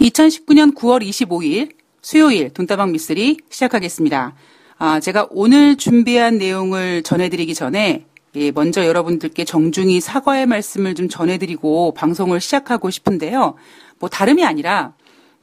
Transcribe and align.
2019년 0.00 0.74
9월 0.74 1.02
25일 1.02 1.74
수요일 2.02 2.50
돈다방 2.50 2.92
미쓰리 2.92 3.38
시작하겠습니다. 3.50 4.34
아, 4.78 5.00
제가 5.00 5.28
오늘 5.30 5.76
준비한 5.76 6.38
내용을 6.38 7.02
전해드리기 7.02 7.54
전에 7.54 8.04
예, 8.36 8.50
먼저 8.50 8.84
여러분들께 8.84 9.46
정중히 9.46 10.00
사과의 10.00 10.46
말씀을 10.46 10.94
좀 10.94 11.08
전해드리고 11.08 11.94
방송을 11.94 12.40
시작하고 12.40 12.90
싶은데요. 12.90 13.54
뭐 13.98 14.08
다름이 14.10 14.44
아니라 14.44 14.92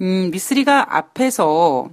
음, 0.02 0.30
미쓰리가 0.32 0.96
앞에서 0.96 1.90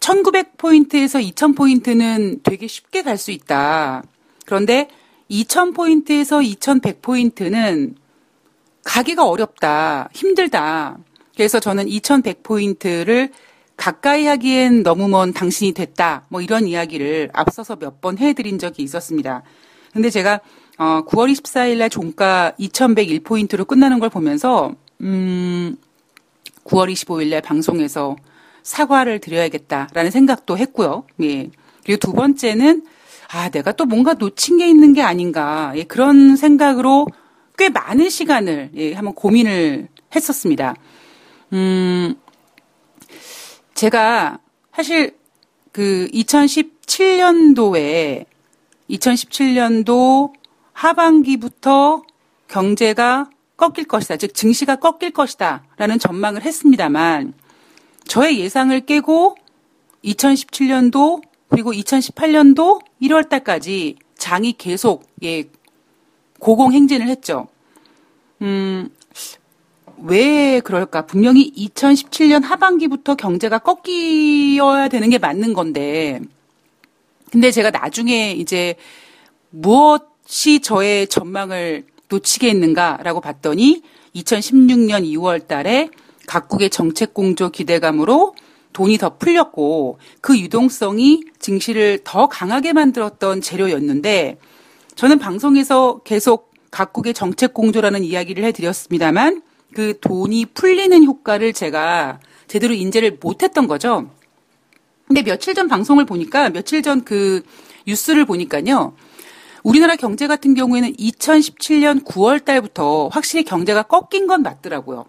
1900포인트에서 0.00 1.32
2000포인트는 1.32 2.42
되게 2.42 2.66
쉽게 2.66 3.02
갈 3.02 3.16
수 3.16 3.30
있다. 3.30 4.02
그런데 4.44 4.88
2000포인트에서 5.30 6.44
2100포인트는 6.58 7.94
가기가 8.84 9.26
어렵다. 9.26 10.08
힘들다. 10.12 10.98
그래서 11.34 11.58
저는 11.60 11.86
2100포인트를 11.86 13.30
가까이 13.76 14.26
하기엔 14.26 14.82
너무 14.84 15.08
먼 15.08 15.32
당신이 15.32 15.72
됐다. 15.72 16.24
뭐 16.28 16.40
이런 16.40 16.66
이야기를 16.66 17.30
앞서서 17.32 17.76
몇 17.76 18.00
번 18.00 18.18
해드린 18.18 18.58
적이 18.58 18.82
있었습니다. 18.84 19.42
근데 19.92 20.10
제가 20.10 20.40
어 20.78 21.02
9월 21.06 21.32
24일 21.32 21.78
날 21.78 21.90
종가 21.90 22.52
2101포인트로 22.60 23.66
끝나는 23.66 23.98
걸 24.00 24.10
보면서 24.10 24.74
음 25.00 25.76
9월 26.64 26.92
25일 26.92 27.30
날 27.30 27.40
방송에서 27.40 28.16
사과를 28.62 29.18
드려야겠다라는 29.20 30.10
생각도 30.10 30.56
했고요. 30.58 31.04
예. 31.22 31.50
그리고 31.84 31.98
두 32.00 32.12
번째는 32.12 32.84
아, 33.32 33.48
내가 33.50 33.72
또 33.72 33.84
뭔가 33.86 34.14
놓친 34.14 34.58
게 34.58 34.68
있는 34.68 34.92
게 34.92 35.02
아닌가. 35.02 35.72
예, 35.76 35.82
그런 35.84 36.36
생각으로 36.36 37.06
꽤 37.56 37.68
많은 37.68 38.10
시간을 38.10 38.70
예, 38.74 38.94
한번 38.94 39.14
고민을 39.14 39.86
했었습니다. 40.14 40.74
음, 41.52 42.16
제가 43.74 44.38
사실 44.74 45.16
그 45.72 46.08
2017년도에 46.12 48.26
2017년도 48.90 50.32
하반기부터 50.72 52.02
경제가 52.48 53.30
꺾일 53.56 53.84
것이다. 53.86 54.16
즉 54.16 54.34
증시가 54.34 54.74
꺾일 54.76 55.12
것이다. 55.12 55.64
라는 55.76 55.98
전망을 55.98 56.42
했습니다만 56.42 57.34
저의 58.06 58.38
예상을 58.40 58.78
깨고 58.80 59.36
2017년도 60.04 61.22
그리고 61.48 61.72
2018년도 61.72 62.80
1월 63.02 63.28
달까지 63.28 63.96
장이 64.16 64.54
계속 64.54 65.08
예 65.22 65.44
고공행진을 66.40 67.08
했죠. 67.08 67.48
음, 68.42 68.90
왜 69.98 70.60
그럴까? 70.60 71.06
분명히 71.06 71.52
2017년 71.52 72.42
하반기부터 72.42 73.14
경제가 73.14 73.58
꺾여야 73.58 74.88
되는 74.88 75.10
게 75.10 75.18
맞는 75.18 75.54
건데, 75.54 76.20
근데 77.30 77.50
제가 77.50 77.70
나중에 77.70 78.32
이제 78.32 78.74
무엇이 79.50 80.60
저의 80.60 81.06
전망을 81.08 81.84
놓치게 82.08 82.48
했는가라고 82.48 83.20
봤더니 83.20 83.82
2016년 84.14 85.04
2월 85.04 85.46
달에 85.46 85.88
각국의 86.26 86.70
정책 86.70 87.14
공조 87.14 87.50
기대감으로 87.50 88.34
돈이 88.72 88.98
더 88.98 89.16
풀렸고 89.16 89.98
그 90.20 90.38
유동성이 90.38 91.22
증시를 91.38 92.00
더 92.04 92.26
강하게 92.26 92.72
만들었던 92.72 93.40
재료였는데 93.40 94.38
저는 94.94 95.18
방송에서 95.18 96.00
계속 96.04 96.52
각국의 96.70 97.14
정책 97.14 97.54
공조라는 97.54 98.04
이야기를 98.04 98.44
해드렸습니다만 98.44 99.42
그 99.74 99.98
돈이 100.00 100.46
풀리는 100.46 101.04
효과를 101.04 101.52
제가 101.52 102.20
제대로 102.46 102.74
인지를 102.74 103.18
못했던 103.20 103.66
거죠. 103.66 104.08
근데 105.06 105.22
며칠 105.22 105.54
전 105.54 105.68
방송을 105.68 106.04
보니까 106.04 106.50
며칠 106.50 106.82
전 106.82 107.04
그 107.04 107.42
뉴스를 107.86 108.24
보니까요. 108.24 108.94
우리나라 109.62 109.96
경제 109.96 110.26
같은 110.26 110.54
경우에는 110.54 110.94
2017년 110.94 112.04
9월 112.04 112.44
달부터 112.44 113.08
확실히 113.08 113.44
경제가 113.44 113.82
꺾인 113.82 114.26
건 114.26 114.42
맞더라고요. 114.42 115.06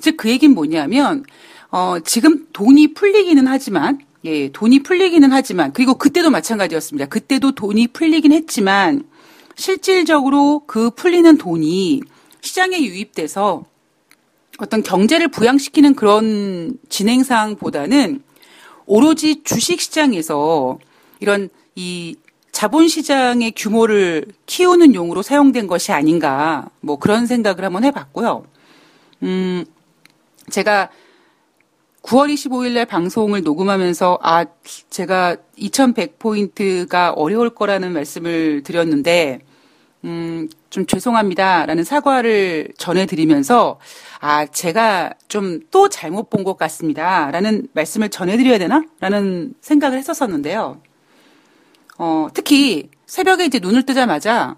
즉 0.00 0.16
그 0.16 0.28
얘기는 0.28 0.54
뭐냐면 0.54 1.24
어 1.70 1.98
지금 2.04 2.46
돈이 2.52 2.94
풀리기는 2.94 3.46
하지만 3.46 4.00
예, 4.24 4.48
돈이 4.48 4.82
풀리기는 4.82 5.30
하지만 5.32 5.72
그리고 5.72 5.94
그때도 5.94 6.30
마찬가지였습니다. 6.30 7.06
그때도 7.06 7.52
돈이 7.52 7.88
풀리긴 7.88 8.32
했지만 8.32 9.04
실질적으로 9.54 10.62
그 10.66 10.90
풀리는 10.90 11.36
돈이 11.36 12.00
시장에 12.40 12.82
유입돼서 12.82 13.64
어떤 14.58 14.82
경제를 14.82 15.28
부양시키는 15.28 15.94
그런 15.94 16.78
진행상보다는 16.88 18.22
오로지 18.86 19.42
주식 19.42 19.80
시장에서 19.80 20.78
이런 21.20 21.48
이 21.74 22.16
자본 22.52 22.88
시장의 22.88 23.52
규모를 23.56 24.26
키우는 24.46 24.94
용으로 24.94 25.22
사용된 25.22 25.66
것이 25.66 25.92
아닌가 25.92 26.70
뭐 26.80 26.98
그런 26.98 27.26
생각을 27.26 27.64
한번 27.64 27.84
해봤고요. 27.84 28.44
음, 29.22 29.64
제가 30.50 30.88
9월 32.04 32.32
25일 32.34 32.72
날 32.74 32.84
방송을 32.84 33.42
녹음하면서 33.42 34.18
아 34.22 34.44
제가 34.90 35.36
2100포인트가 35.58 37.14
어려울 37.16 37.48
거라는 37.50 37.92
말씀을 37.94 38.62
드렸는데 38.62 39.40
음, 40.04 40.50
좀 40.68 40.84
죄송합니다라는 40.84 41.82
사과를 41.84 42.68
전해드리면서 42.76 43.78
아 44.20 44.44
제가 44.46 45.14
좀 45.28 45.60
또 45.70 45.88
잘못 45.88 46.28
본 46.28 46.44
것 46.44 46.58
같습니다라는 46.58 47.68
말씀을 47.72 48.10
전해드려야 48.10 48.58
되나라는 48.58 49.54
생각을 49.62 49.96
했었었는데요. 49.96 50.82
어, 51.96 52.28
특히 52.34 52.90
새벽에 53.06 53.46
이제 53.46 53.58
눈을 53.60 53.84
뜨자마자 53.86 54.56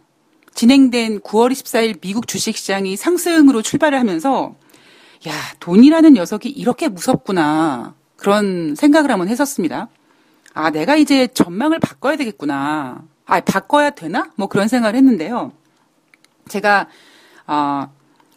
진행된 0.54 1.20
9월 1.20 1.52
24일 1.52 2.00
미국 2.00 2.26
주식시장이 2.26 2.96
상승으로 2.96 3.62
출발을 3.62 4.00
하면서 4.00 4.56
야, 5.28 5.32
돈이라는 5.60 6.14
녀석이 6.14 6.48
이렇게 6.50 6.88
무섭구나. 6.88 7.94
그런 8.16 8.74
생각을 8.74 9.10
한번 9.10 9.28
했었습니다. 9.28 9.88
아, 10.54 10.70
내가 10.70 10.96
이제 10.96 11.26
전망을 11.28 11.78
바꿔야 11.78 12.16
되겠구나. 12.16 13.02
아, 13.26 13.40
바꿔야 13.40 13.90
되나? 13.90 14.30
뭐 14.36 14.46
그런 14.48 14.68
생각을 14.68 14.94
했는데요. 14.94 15.52
제가, 16.48 16.88
아, 17.46 17.88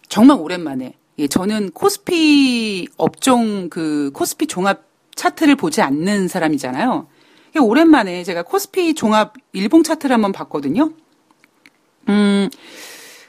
정말 0.08 0.38
오랜만에, 0.40 0.96
예, 1.20 1.28
저는 1.28 1.72
코스피 1.72 2.88
업종 2.98 3.70
그 3.70 4.12
코스피 4.14 4.48
종합 4.48 4.86
차트를 5.16 5.56
보지 5.56 5.82
않는 5.82 6.28
사람이잖아요. 6.28 7.08
오랜만에 7.62 8.24
제가 8.24 8.44
코스피 8.44 8.94
종합 8.94 9.34
일봉 9.54 9.84
차트를 9.84 10.14
한번 10.14 10.32
봤거든요. 10.32 10.92
음, 12.08 12.50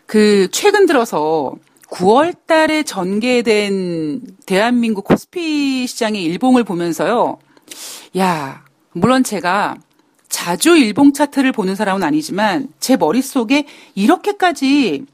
그, 0.06 0.49
최근 0.53 0.87
들어서 0.87 1.55
9월 1.91 2.34
달에 2.47 2.83
전개된 2.84 4.37
대한민국 4.47 5.05
코스피 5.05 5.87
시장의 5.87 6.23
일봉을 6.25 6.65
보면서요. 6.65 7.39
야, 8.19 8.65
물론 8.93 9.25
제가 9.25 9.77
자주 10.28 10.77
일봉 10.77 11.12
차트를 11.12 11.53
보는 11.53 11.75
사람은 11.75 12.03
아니지만 12.05 12.69
제 12.78 12.97
머릿속에 12.97 13.67
이렇게까지 13.95 15.05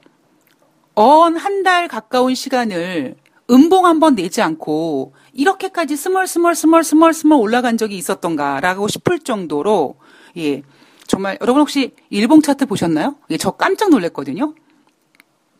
언 0.94 1.36
한 1.36 1.62
달 1.62 1.88
가까운 1.88 2.34
시간을 2.34 3.16
음봉 3.50 3.86
한 3.86 4.00
번 4.00 4.14
내지 4.14 4.40
않고 4.42 5.14
이렇게까지 5.32 5.96
스멀 5.96 6.26
스멀 6.26 6.54
스멀 6.54 6.84
스멀 6.84 7.12
스멀 7.14 7.38
올라간 7.38 7.76
적이 7.76 7.96
있었던가라고 7.98 8.88
싶을 8.88 9.18
정도로 9.20 9.96
예 10.38 10.62
정말 11.06 11.38
여러분 11.40 11.60
혹시 11.62 11.92
일봉 12.10 12.42
차트 12.42 12.66
보셨나요? 12.66 13.16
예, 13.30 13.36
저 13.36 13.52
깜짝 13.52 13.90
놀랐거든요. 13.90 14.54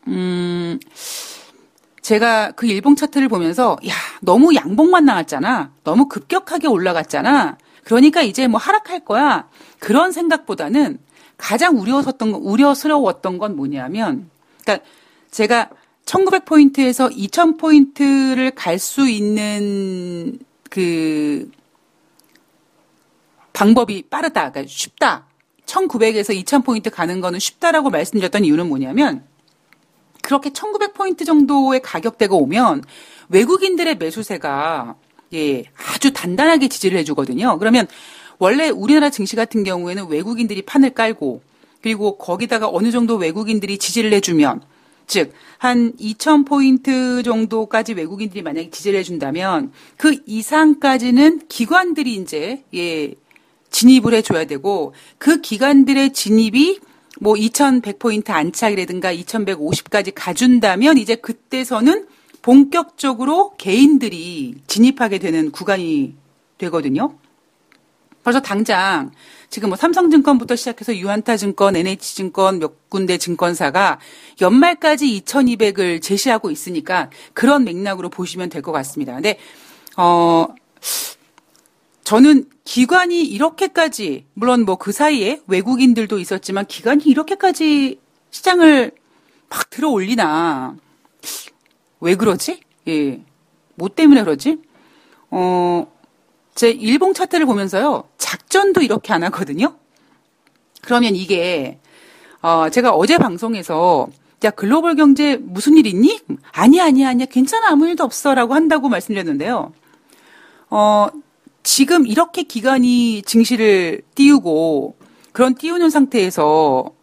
음, 0.07 0.79
제가 2.01 2.51
그 2.51 2.65
일봉 2.65 2.95
차트를 2.95 3.27
보면서, 3.27 3.77
야, 3.87 3.93
너무 4.21 4.55
양봉만 4.55 5.05
나왔잖아. 5.05 5.71
너무 5.83 6.07
급격하게 6.07 6.67
올라갔잖아. 6.67 7.57
그러니까 7.83 8.21
이제 8.21 8.47
뭐 8.47 8.59
하락할 8.59 9.01
거야. 9.01 9.49
그런 9.79 10.11
생각보다는 10.11 10.99
가장 11.37 11.77
우려웠던, 11.77 12.31
우려스러웠던 12.33 13.37
건 13.37 13.55
뭐냐면, 13.55 14.29
그러니까 14.63 14.85
제가 15.31 15.69
1900포인트에서 16.05 17.13
2000포인트를 17.13 18.53
갈 18.55 18.79
수 18.79 19.09
있는 19.09 20.39
그 20.69 21.51
방법이 23.51 24.03
빠르다. 24.03 24.51
그러니까 24.51 24.71
쉽다. 24.71 25.25
1900에서 25.65 26.33
2000포인트 26.45 26.89
가는 26.89 27.19
거는 27.19 27.39
쉽다라고 27.39 27.89
말씀드렸던 27.89 28.45
이유는 28.45 28.69
뭐냐면, 28.69 29.26
그렇게 30.27 30.49
1900포인트 30.49 31.25
정도의 31.25 31.81
가격대가 31.81 32.35
오면 32.35 32.83
외국인들의 33.29 33.95
매수세가 33.97 34.95
예, 35.33 35.63
아주 35.87 36.11
단단하게 36.11 36.67
지지를 36.67 36.99
해주거든요. 36.99 37.57
그러면 37.59 37.87
원래 38.37 38.67
우리나라 38.67 39.09
증시 39.09 39.37
같은 39.37 39.63
경우에는 39.63 40.09
외국인들이 40.09 40.63
판을 40.63 40.89
깔고 40.89 41.41
그리고 41.81 42.17
거기다가 42.17 42.67
어느 42.69 42.91
정도 42.91 43.15
외국인들이 43.15 43.77
지지를 43.77 44.11
해주면 44.15 44.63
즉, 45.07 45.31
한 45.59 45.93
2,000포인트 45.95 47.23
정도까지 47.23 47.93
외국인들이 47.93 48.41
만약에 48.41 48.69
지지를 48.69 48.99
해준다면 48.99 49.71
그 49.95 50.17
이상까지는 50.25 51.47
기관들이 51.47 52.15
이제, 52.15 52.65
예, 52.75 53.13
진입을 53.69 54.13
해줘야 54.13 54.43
되고 54.43 54.93
그 55.17 55.39
기관들의 55.39 56.11
진입이 56.11 56.81
뭐 57.19 57.33
2,100포인트 57.35 58.29
안착이라든가 58.31 59.13
2,150까지 59.13 60.11
가준다면 60.15 60.97
이제 60.97 61.15
그때서는 61.15 62.07
본격적으로 62.41 63.51
개인들이 63.57 64.55
진입하게 64.67 65.19
되는 65.19 65.51
구간이 65.51 66.15
되거든요. 66.57 67.17
그래서 68.23 68.41
당장 68.41 69.11
지금 69.49 69.69
뭐 69.69 69.77
삼성증권부터 69.77 70.55
시작해서 70.57 70.95
유한타증권, 70.95 71.77
NH증권 71.77 72.59
몇 72.59 72.89
군데 72.89 73.17
증권사가 73.17 73.99
연말까지 74.41 75.23
2,200을 75.25 76.01
제시하고 76.01 76.51
있으니까 76.51 77.09
그런 77.33 77.63
맥락으로 77.63 78.09
보시면 78.09 78.49
될 78.49 78.61
것 78.61 78.71
같습니다. 78.73 79.13
근데 79.13 79.39
어 79.95 80.47
저는 82.07 82.45
기관이 82.63 83.21
이렇게까지 83.21 84.27
물론 84.33 84.63
뭐 84.63 84.77
그 84.77 84.93
사이에 84.93 85.41
외국인들도 85.45 86.19
있었지만 86.19 86.65
기관이 86.65 87.03
이렇게까지 87.03 87.99
시장을 88.31 88.93
막 89.49 89.69
들어 89.69 89.89
올리나 89.89 90.77
왜 91.99 92.15
그러지? 92.15 92.61
예. 92.87 93.21
뭐 93.75 93.89
때문에 93.89 94.23
그러지? 94.23 94.57
어, 95.31 95.91
제 96.55 96.69
일봉 96.69 97.13
차트를 97.13 97.45
보면서요. 97.45 98.05
작전도 98.17 98.83
이렇게 98.83 99.11
안 99.11 99.23
하거든요. 99.23 99.75
그러면 100.81 101.13
이게 101.13 101.77
어, 102.41 102.69
제가 102.69 102.91
어제 102.91 103.17
방송에서 103.17 104.07
야 104.45 104.51
글로벌 104.51 104.95
경제 104.95 105.35
무슨 105.35 105.75
일 105.75 105.85
있니? 105.85 106.21
아니야 106.53 106.85
아니야 106.85 107.09
아니야 107.09 107.25
괜찮아 107.25 107.67
아무 107.71 107.85
일도 107.89 108.05
없어라고 108.05 108.53
한다고 108.53 108.87
말씀드렸는데요. 108.87 109.73
어, 110.69 111.07
지금 111.67 112.07
이렇게 112.07 112.43
기간이 112.43 113.23
증시를 113.23 114.01
띄우고 114.15 114.95
그런 115.33 115.53
띄우는 115.53 115.89
상태에서 115.89 116.93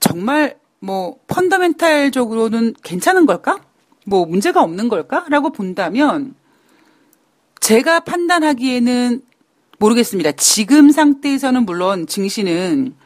정말 0.00 0.58
뭐 0.80 1.18
펀더멘탈적으로는 1.28 2.74
괜찮은 2.82 3.26
걸까? 3.26 3.60
뭐 4.06 4.26
문제가 4.26 4.60
없는 4.60 4.88
걸까? 4.88 5.24
라고 5.28 5.52
본다면 5.52 6.34
제가 7.60 8.00
판단하기에는 8.00 9.22
모르겠습니다. 9.78 10.32
지금 10.32 10.90
상태에서는 10.90 11.64
물론 11.64 12.08
증시는 12.08 12.96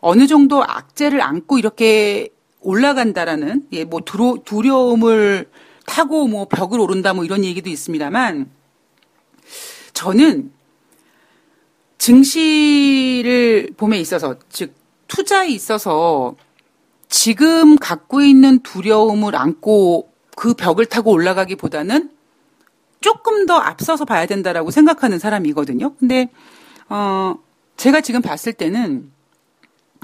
어느 0.00 0.26
정도 0.26 0.64
악재를 0.64 1.22
안고 1.22 1.60
이렇게 1.60 2.30
올라간다라는 2.60 3.68
예, 3.70 3.84
뭐 3.84 4.00
두려, 4.00 4.34
두려움을 4.44 5.48
타고 5.86 6.26
뭐 6.26 6.48
벽을 6.48 6.80
오른다 6.80 7.14
뭐 7.14 7.24
이런 7.24 7.44
얘기도 7.44 7.70
있습니다만 7.70 8.57
저는 9.98 10.52
증시를 11.98 13.70
봄에 13.76 13.98
있어서 13.98 14.36
즉 14.48 14.72
투자에 15.08 15.48
있어서 15.48 16.36
지금 17.08 17.74
갖고 17.76 18.20
있는 18.20 18.60
두려움을 18.60 19.34
안고 19.34 20.12
그 20.36 20.54
벽을 20.54 20.86
타고 20.86 21.10
올라가기보다는 21.10 22.12
조금 23.00 23.44
더 23.46 23.56
앞서서 23.56 24.04
봐야 24.04 24.26
된다라고 24.26 24.70
생각하는 24.70 25.18
사람이거든요. 25.18 25.96
근데 25.96 26.28
어 26.88 27.34
제가 27.76 28.00
지금 28.00 28.22
봤을 28.22 28.52
때는 28.52 29.10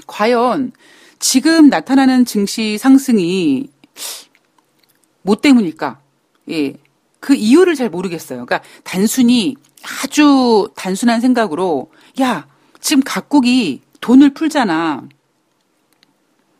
과연 0.07 0.73
지금 1.19 1.69
나타나는 1.69 2.25
증시 2.25 2.77
상승이 2.77 3.69
뭐 5.21 5.37
때문일까? 5.37 6.01
예. 6.49 6.73
그 7.21 7.33
이유를 7.33 7.75
잘 7.75 7.89
모르겠어요. 7.89 8.45
그러니까 8.45 8.61
단순히 8.83 9.55
아주 10.03 10.69
단순한 10.75 11.21
생각으로 11.21 11.91
야, 12.21 12.47
지금 12.79 13.03
각국이 13.03 13.81
돈을 14.01 14.33
풀잖아. 14.33 15.03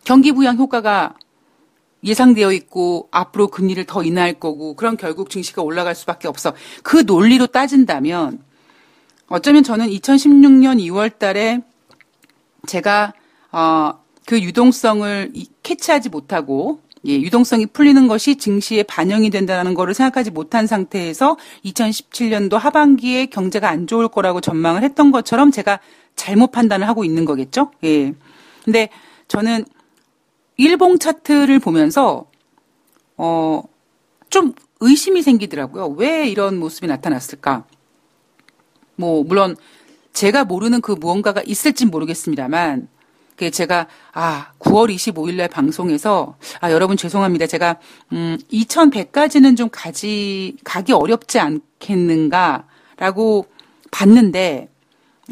경기 0.04 0.32
부양 0.32 0.58
효과가 0.58 1.16
예상되어 2.04 2.52
있고 2.54 3.10
앞으로 3.12 3.48
금리를 3.48 3.84
더 3.86 4.04
인하할 4.04 4.34
거고 4.34 4.76
그럼 4.76 4.96
결국 4.96 5.30
증시가 5.30 5.64
올라갈 5.64 5.96
수밖에 5.96 6.28
없어. 6.28 6.54
그 6.84 7.04
논리로 7.06 7.48
따진다면 7.48 8.44
어쩌면 9.28 9.64
저는 9.64 9.88
2016년 9.88 10.80
2월 10.92 11.18
달에 11.18 11.62
제가 12.68 13.14
어, 13.52 14.00
그 14.26 14.42
유동성을 14.42 15.34
캐치하지 15.64 16.10
못하고 16.10 16.82
예, 17.08 17.22
유동성이 17.22 17.68
풀리는 17.68 18.08
것이 18.08 18.36
증시에 18.36 18.84
반영이 18.84 19.30
된다는 19.30 19.74
것을 19.74 19.94
생각하지 19.94 20.32
못한 20.32 20.66
상태에서 20.68 21.38
2017년도 21.64 22.58
하반기에 22.58 23.28
경제가 23.28 23.70
안 23.70 23.88
좋을 23.88 24.08
거라고 24.08 24.42
전망을 24.42 24.84
했던 24.84 25.12
것처럼 25.12 25.52
제가 25.52 25.80
잘못 26.16 26.52
판단을 26.52 26.88
하고 26.88 27.04
있는 27.04 27.26
거겠죠? 27.26 27.72
예. 27.84 28.14
근데 28.64 28.90
저는 29.28 29.66
일봉 30.58 31.00
차트를 31.00 31.60
보면서 31.60 32.26
어, 33.18 33.62
좀 34.30 34.54
의심이 34.80 35.22
생기더라고요. 35.22 35.88
왜 35.98 36.28
이런 36.28 36.58
모습이 36.58 36.88
나타났을까? 36.88 37.66
뭐 38.96 39.24
물론 39.24 39.56
제가 40.14 40.46
모르는 40.46 40.82
그 40.82 40.94
무언가가 40.94 41.42
있을진 41.46 41.90
모르겠습니다만 41.90 42.88
그 43.36 43.52
제가 43.52 43.88
아 44.14 44.52
9월 44.60 44.94
25일 44.94 45.36
날 45.36 45.48
방송에서 45.50 46.36
아 46.62 46.72
여러분 46.72 46.98
죄송합니다. 46.98 47.48
제가 47.48 47.78
음 48.14 48.38
2100까지는 48.52 49.58
좀 49.58 49.70
가지 49.72 50.56
가기 50.64 50.94
어렵지 50.94 51.40
않겠는가라고 51.40 53.46
봤는데 53.92 54.70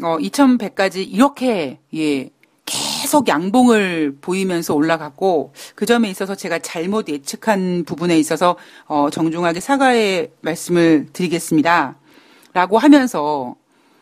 어 0.02 0.16
2100까지 0.18 1.06
이렇게 1.08 1.78
예 1.94 2.30
계속 2.66 3.28
양봉을 3.28 4.18
보이면서 4.20 4.74
올라갔고 4.74 5.52
그 5.74 5.86
점에 5.86 6.08
있어서 6.10 6.34
제가 6.34 6.58
잘못 6.60 7.08
예측한 7.08 7.84
부분에 7.84 8.18
있어서 8.18 8.56
어 8.86 9.10
정중하게 9.10 9.60
사과의 9.60 10.30
말씀을 10.40 11.08
드리겠습니다. 11.12 11.96
라고 12.54 12.78
하면서 12.78 13.54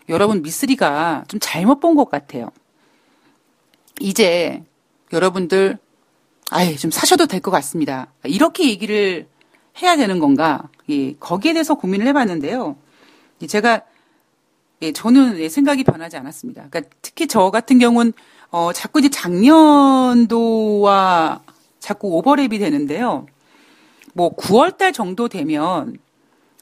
여러분 0.08 0.42
미쓰리가 0.42 1.24
좀 1.28 1.40
잘못 1.40 1.80
본 1.80 1.96
것 1.96 2.08
같아요. 2.10 2.50
이제 4.00 4.62
여러분들 5.12 5.78
아예 6.50 6.74
좀 6.76 6.90
사셔도 6.90 7.26
될 7.26 7.40
것 7.40 7.50
같습니다. 7.50 8.08
이렇게 8.24 8.68
얘기를 8.68 9.26
해야 9.82 9.96
되는 9.96 10.18
건가? 10.18 10.68
예, 10.90 11.14
거기에 11.14 11.52
대해서 11.54 11.74
고민을 11.74 12.06
해봤는데요. 12.08 12.76
제가 13.46 13.82
예, 14.82 14.92
저는 14.92 15.48
생각이 15.48 15.84
변하지 15.84 16.16
않았습니다. 16.16 16.66
그러니까 16.70 16.94
특히 17.02 17.26
저 17.26 17.50
같은 17.50 17.78
경우는 17.78 18.12
어, 18.50 18.72
자꾸 18.72 18.98
이제 19.00 19.08
작년도와 20.28 21.42
자꾸 21.80 22.10
오버랩이 22.22 22.58
되는데요. 22.58 23.26
뭐 24.14 24.34
9월 24.36 24.76
달 24.76 24.92
정도 24.92 25.28
되면 25.28 25.96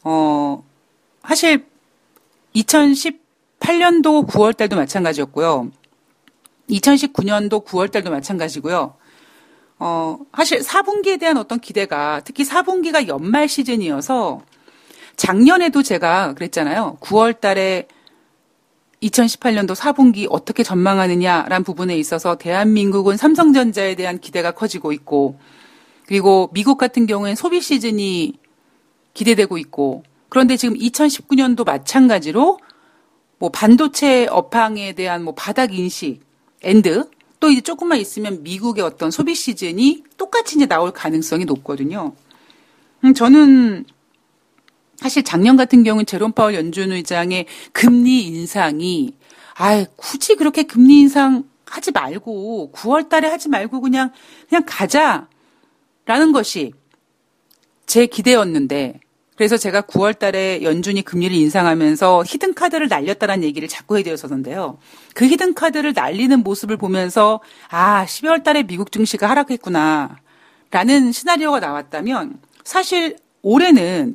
어 0.05 0.63
사실 1.27 1.67
2018년도 2.55 4.27
9월 4.29 4.57
달도 4.57 4.77
마찬가지였고요. 4.77 5.71
2019년도 6.71 7.65
9월 7.65 7.91
달도 7.91 8.11
마찬가지고요. 8.11 8.95
어, 9.79 10.19
사실 10.37 10.61
4분기에 10.61 11.19
대한 11.19 11.37
어떤 11.39 11.59
기대가 11.59 12.21
특히 12.25 12.45
4분기가 12.45 13.09
연말 13.09 13.49
시즌이어서 13.49 14.43
작년에도 15.17 15.83
제가 15.83 16.35
그랬잖아요. 16.35 16.99
9월 17.01 17.41
달에 17.41 17.89
2018년도 19.03 19.75
4분기 19.75 20.27
어떻게 20.29 20.63
전망하느냐라는 20.63 21.65
부분에 21.65 21.97
있어서 21.97 22.37
대한민국은 22.37 23.17
삼성전자에 23.17 23.95
대한 23.95 24.19
기대가 24.19 24.51
커지고 24.51 24.93
있고 24.93 25.39
그리고 26.07 26.51
미국 26.53 26.77
같은 26.77 27.07
경우엔 27.07 27.35
소비 27.35 27.61
시즌이 27.61 28.35
기대되고 29.15 29.59
있고 29.59 30.03
그런데 30.29 30.57
지금 30.57 30.77
2019년도 30.77 31.65
마찬가지로 31.65 32.59
뭐 33.39 33.49
반도체 33.51 34.27
업황에 34.31 34.93
대한 34.93 35.25
뭐 35.25 35.35
바닥 35.35 35.73
인식 35.73 36.21
and 36.63 37.11
또 37.41 37.51
이제 37.51 37.61
조금만 37.61 37.99
있으면 37.99 38.43
미국의 38.43 38.85
어떤 38.85 39.11
소비 39.11 39.35
시즌이 39.35 40.05
똑같이 40.17 40.57
이제 40.57 40.67
나올 40.67 40.93
가능성이 40.93 41.47
높거든요. 41.47 42.15
음, 43.05 43.15
저는 43.15 43.87
사실 44.97 45.23
작년 45.23 45.57
같은 45.57 45.83
경우는 45.83 46.05
제롬 46.05 46.33
파월 46.33 46.55
연준 46.55 46.93
의장의 46.93 47.47
금리 47.73 48.27
인상이 48.27 49.15
아 49.57 49.85
굳이 49.97 50.35
그렇게 50.37 50.65
금리 50.65 51.01
인상 51.01 51.45
하지 51.65 51.93
말고 51.93 52.73
9월 52.75 53.09
달에 53.09 53.29
하지 53.29 53.49
말고 53.49 53.81
그냥 53.81 54.13
그냥 54.49 54.65
가자라는 54.67 56.33
것이 56.33 56.73
제 57.87 58.07
기대였는데 58.07 59.01
그래서 59.41 59.57
제가 59.57 59.81
9월 59.81 60.19
달에 60.19 60.63
연준이 60.63 61.01
금리를 61.01 61.35
인상하면서 61.35 62.25
히든 62.27 62.53
카드를 62.53 62.89
날렸다는 62.89 63.43
얘기를 63.43 63.69
자꾸 63.69 63.97
해드렸었는데요. 63.97 64.77
그 65.15 65.25
히든 65.25 65.55
카드를 65.55 65.95
날리는 65.95 66.41
모습을 66.43 66.77
보면서 66.77 67.41
아, 67.71 68.05
12월 68.05 68.43
달에 68.45 68.65
미국 68.65 68.93
증시가 68.93 69.31
하락했구나. 69.31 70.19
라는 70.71 71.11
시나리오가 71.11 71.59
나왔다면 71.59 72.39
사실 72.65 73.17
올해는 73.41 74.15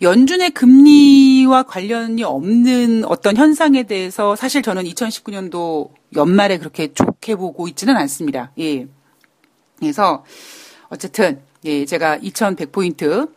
연준의 0.00 0.50
금리와 0.50 1.62
관련이 1.62 2.24
없는 2.24 3.04
어떤 3.04 3.36
현상에 3.36 3.84
대해서 3.84 4.34
사실 4.34 4.60
저는 4.60 4.82
2019년도 4.82 5.90
연말에 6.16 6.58
그렇게 6.58 6.92
좋게 6.92 7.36
보고 7.36 7.68
있지는 7.68 7.96
않습니다. 7.96 8.50
예. 8.58 8.88
그래서 9.78 10.24
어쨌든 10.88 11.40
예, 11.64 11.84
제가 11.84 12.18
2100포인트 12.18 13.30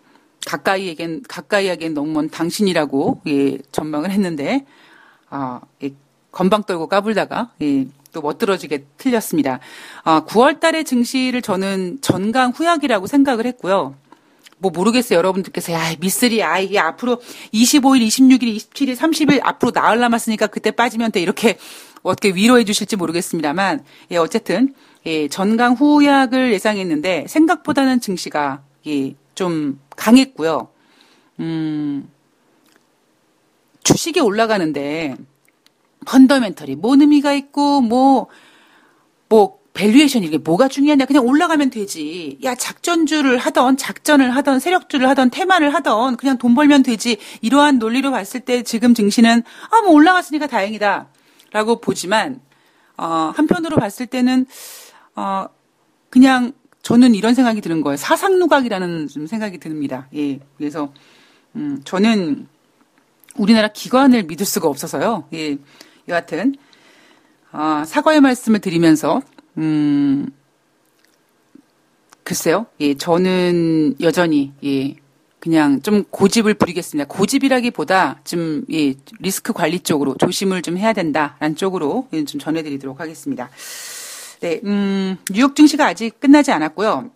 가까이에겐 0.45 1.23
가까이에겐 1.27 1.93
너무 1.93 2.11
먼 2.11 2.29
당신이라고 2.29 3.21
예, 3.27 3.57
전망을 3.71 4.11
했는데 4.11 4.65
아, 5.29 5.61
예, 5.83 5.91
건방 6.31 6.63
떨고 6.63 6.87
까불다가 6.87 7.51
예, 7.61 7.87
또 8.11 8.21
멋들어지게 8.21 8.85
틀렸습니다. 8.97 9.59
아, 10.03 10.23
9월 10.25 10.59
달에 10.59 10.83
증시를 10.83 11.41
저는 11.41 11.99
전강 12.01 12.51
후약이라고 12.51 13.07
생각을 13.07 13.45
했고요. 13.47 13.95
뭐 14.57 14.71
모르겠어요. 14.71 15.17
여러분들께서 15.17 15.73
야, 15.73 15.81
미쓰리 15.99 16.41
아 16.41 16.59
이게 16.59 16.79
앞으로 16.79 17.21
25일, 17.53 18.07
26일, 18.07 18.55
27일, 18.55 18.95
30일 18.95 19.39
앞으로 19.43 19.71
나흘 19.71 19.99
남았으니까 19.99 20.47
그때 20.47 20.71
빠지면 20.71 21.11
돼. 21.11 21.21
이렇게 21.21 21.57
어떻게 22.03 22.29
위로해 22.29 22.63
주실지 22.63 22.95
모르겠습니다만 22.95 23.83
예, 24.11 24.17
어쨌든 24.17 24.73
예, 25.05 25.27
전강 25.27 25.73
후약을 25.73 26.53
예상했는데 26.53 27.25
생각보다는 27.27 27.99
증시가 27.99 28.63
예, 28.87 29.15
좀 29.35 29.79
강했고요. 29.95 30.69
음, 31.39 32.09
주식이 33.83 34.19
올라가는데 34.19 35.15
펀더멘털이 36.05 36.75
뭔 36.75 37.01
의미가 37.01 37.33
있고 37.33 37.81
뭐뭐 37.81 38.27
뭐 39.29 39.59
밸류에이션 39.73 40.23
이게 40.23 40.37
뭐가 40.37 40.67
중요하냐. 40.69 41.05
그냥 41.05 41.25
올라가면 41.25 41.69
되지. 41.69 42.39
야 42.43 42.55
작전주를 42.55 43.37
하던 43.39 43.75
작전을 43.77 44.33
하던 44.37 44.59
세력주를 44.59 45.09
하던 45.09 45.29
테마를 45.31 45.73
하던 45.73 46.15
그냥 46.17 46.37
돈 46.37 46.55
벌면 46.55 46.83
되지. 46.83 47.17
이러한 47.41 47.79
논리로 47.79 48.11
봤을 48.11 48.39
때 48.39 48.63
지금 48.63 48.93
증시는 48.93 49.43
아 49.71 49.81
뭐 49.81 49.91
올라갔으니까 49.93 50.47
다행이다라고 50.47 51.81
보지만 51.81 52.39
어 52.97 53.33
한편으로 53.35 53.75
봤을 53.77 54.05
때는 54.07 54.45
어 55.15 55.47
그냥 56.09 56.53
저는 56.85 57.15
이런 57.15 57.33
생각이 57.33 57.61
드는 57.61 57.81
거예요 57.81 57.97
사상 57.97 58.37
누각이라는 58.37 59.07
좀 59.07 59.25
생각이 59.25 59.57
듭니다 59.57 60.07
예 60.15 60.39
그래서 60.55 60.93
음 61.55 61.81
저는 61.83 62.47
우리나라 63.35 63.69
기관을 63.69 64.23
믿을 64.23 64.45
수가 64.45 64.67
없어서요 64.67 65.27
예 65.33 65.57
여하튼 66.07 66.55
어, 67.51 67.83
사과의 67.85 68.21
말씀을 68.21 68.59
드리면서 68.59 69.21
음, 69.57 70.29
글쎄요. 72.23 72.65
예, 72.81 72.95
저는 72.95 73.95
여전히, 74.01 74.51
예, 74.63 74.95
그냥 75.39 75.81
좀 75.81 76.03
고집을 76.03 76.55
부리겠습니다. 76.55 77.07
고집이라기보다 77.07 78.19
좀, 78.25 78.65
예, 78.73 78.95
리스크 79.19 79.53
관리 79.53 79.79
쪽으로 79.79 80.15
조심을 80.19 80.61
좀 80.63 80.77
해야 80.77 80.91
된다라는 80.91 81.55
쪽으로 81.55 82.09
예, 82.13 82.25
좀 82.25 82.41
전해드리도록 82.41 82.99
하겠습니다. 82.99 83.49
네, 84.45 84.61
음, 84.63 85.17
뉴욕 85.31 85.55
증시가 85.55 85.87
아직 85.87 86.19
끝나지 86.19 86.51
않았고요. 86.51 87.09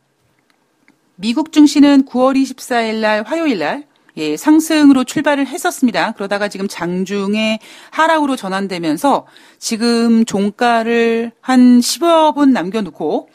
미국 1.14 1.52
증시는 1.52 2.06
9월 2.06 2.36
24일 2.36 3.02
날 3.02 3.22
화요일 3.22 3.60
날 3.60 3.86
예, 4.18 4.36
상승으로 4.36 5.04
출발을 5.04 5.46
했었습니다. 5.46 6.14
그러다가 6.14 6.48
지금 6.48 6.68
장중에 6.68 7.60
하락으로 7.92 8.36
전환되면서 8.36 9.28
지금 9.60 10.26
종가를 10.26 11.32
한 11.40 11.80
10여 11.80 12.34
분 12.34 12.52
남겨놓고 12.52 13.30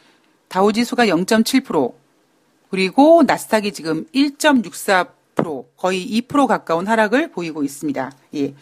다우지수가 0.48 1.06
0.7% 1.06 1.94
그리고 2.70 3.22
나스닥이 3.24 3.70
지금 3.70 4.06
1.64% 4.12 5.66
거의 5.76 6.04
2% 6.26 6.48
가까운 6.48 6.88
하락을 6.88 7.30
보이고 7.30 7.62
있습니다. 7.62 8.10
예. 8.34 8.54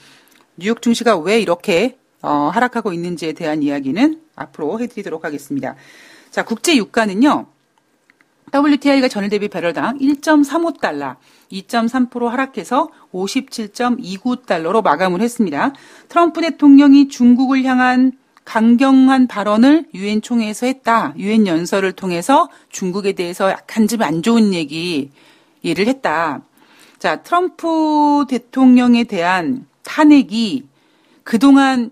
뉴욕 0.57 0.83
증시가 0.83 1.17
왜 1.17 1.41
이렇게 1.41 1.97
어, 2.21 2.51
하락하고 2.53 2.93
있는지에 2.93 3.33
대한 3.33 3.62
이야기는 3.62 4.22
앞으로 4.37 4.81
해드리도록 4.81 5.25
하겠습니다. 5.25 5.75
자, 6.31 6.45
국제 6.45 6.77
유가는요. 6.77 7.47
WTI가 8.55 9.09
전일 9.09 9.31
대비 9.31 9.49
배럴당 9.49 9.99
1.35달러, 9.99 11.17
2.3% 11.51 12.27
하락해서 12.27 12.91
57.29달러로 13.12 14.83
마감을 14.83 15.23
했습니다. 15.23 15.73
트럼프 16.09 16.43
대통령이 16.43 17.09
중국을 17.09 17.65
향한 17.65 18.12
강경한 18.45 19.29
발언을 19.29 19.87
유엔 19.95 20.21
총회에서 20.21 20.67
했다. 20.67 21.15
유엔 21.17 21.47
연설을 21.47 21.93
통해서 21.93 22.49
중국에 22.69 23.12
대해서 23.12 23.51
약간 23.51 23.87
좀 23.87 24.03
안 24.03 24.23
좋은 24.23 24.53
얘기 24.53 25.11
예를 25.65 25.87
했다. 25.87 26.43
자, 26.99 27.23
트럼프 27.23 28.27
대통령에 28.29 29.05
대한 29.05 29.67
탄핵이 29.83 30.65
그동안 31.25 31.91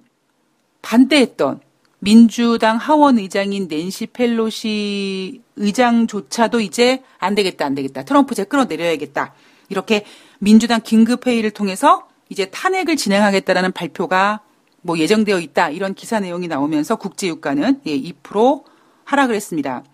반대했던 0.83 1.61
민주당 2.01 2.77
하원 2.79 3.19
의장인 3.19 3.69
낸시 3.69 4.07
펠로시 4.07 5.43
의장조차도 5.57 6.61
이제 6.61 7.03
안 7.19 7.35
되겠다, 7.35 7.67
안 7.67 7.75
되겠다. 7.75 8.05
트럼프 8.05 8.35
제 8.35 8.45
끌어내려야겠다. 8.45 9.35
이렇게 9.69 10.05
민주당 10.39 10.81
긴급회의를 10.81 11.51
통해서 11.51 12.09
이제 12.31 12.47
탄핵을 12.47 12.97
진행하겠다라는 12.97 13.73
발표가 13.73 14.41
뭐 14.83 14.99
예정되어 14.99 15.41
있다. 15.41 15.71
이런 15.71 15.95
기사 15.95 16.21
내용이 16.21 16.49
나오면서 16.49 16.97
국제유가는 16.97 17.83
예, 17.87 18.01
2% 18.01 18.65
하락을 19.05 19.35
했습니다. 19.35 19.85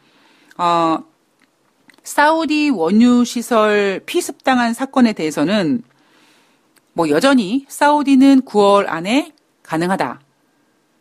어, 0.58 0.98
사우디 2.04 2.70
원유 2.70 3.24
시설 3.24 4.00
피습당한 4.06 4.74
사건에 4.74 5.12
대해서는 5.12 5.82
뭐 6.92 7.08
여전히 7.10 7.66
사우디는 7.68 8.42
9월 8.42 8.84
안에 8.86 9.32
가능하다. 9.64 10.20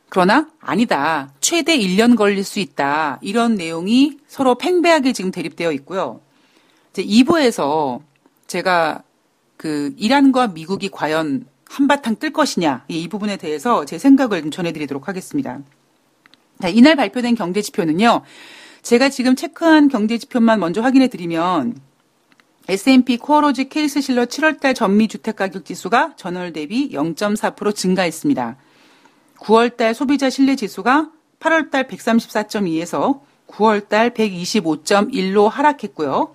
그러나 0.09 0.47
아니다. 0.59 1.31
최대 1.41 1.77
1년 1.77 2.15
걸릴 2.15 2.43
수 2.43 2.59
있다. 2.59 3.19
이런 3.21 3.55
내용이 3.55 4.17
서로 4.27 4.55
팽배하게 4.55 5.13
지금 5.13 5.31
대립되어 5.31 5.71
있고요. 5.73 6.21
이제 6.91 7.03
2부에서 7.03 8.01
제가 8.47 9.03
그 9.57 9.93
이란과 9.97 10.47
미국이 10.49 10.89
과연 10.89 11.45
한바탕 11.67 12.17
뜰 12.17 12.31
것이냐 12.31 12.85
이 12.87 13.07
부분에 13.07 13.37
대해서 13.37 13.85
제 13.85 13.97
생각을 13.97 14.41
좀 14.41 14.51
전해드리도록 14.51 15.07
하겠습니다. 15.07 15.59
자, 16.61 16.69
이날 16.69 16.95
발표된 16.95 17.35
경제 17.35 17.61
지표는요. 17.61 18.21
제가 18.81 19.09
지금 19.09 19.35
체크한 19.35 19.89
경제 19.89 20.17
지표만 20.17 20.59
먼저 20.59 20.81
확인해 20.81 21.07
드리면 21.07 21.75
S&P 22.67 23.17
코어로지 23.17 23.69
케이스 23.69 24.01
실러 24.01 24.25
7월달 24.25 24.75
전미 24.75 25.07
주택 25.07 25.35
가격 25.35 25.65
지수가 25.65 26.13
전월 26.15 26.53
대비 26.53 26.91
0.4% 26.91 27.75
증가했습니다. 27.75 28.57
9월달 29.45 29.93
소비자 29.93 30.31
신뢰 30.31 30.55
지수가 30.55 31.11
8월달 31.39 31.87
134.2에서 31.87 33.21
9월달 33.47 34.15
125.1로 34.15 35.47
하락했고요. 35.47 36.33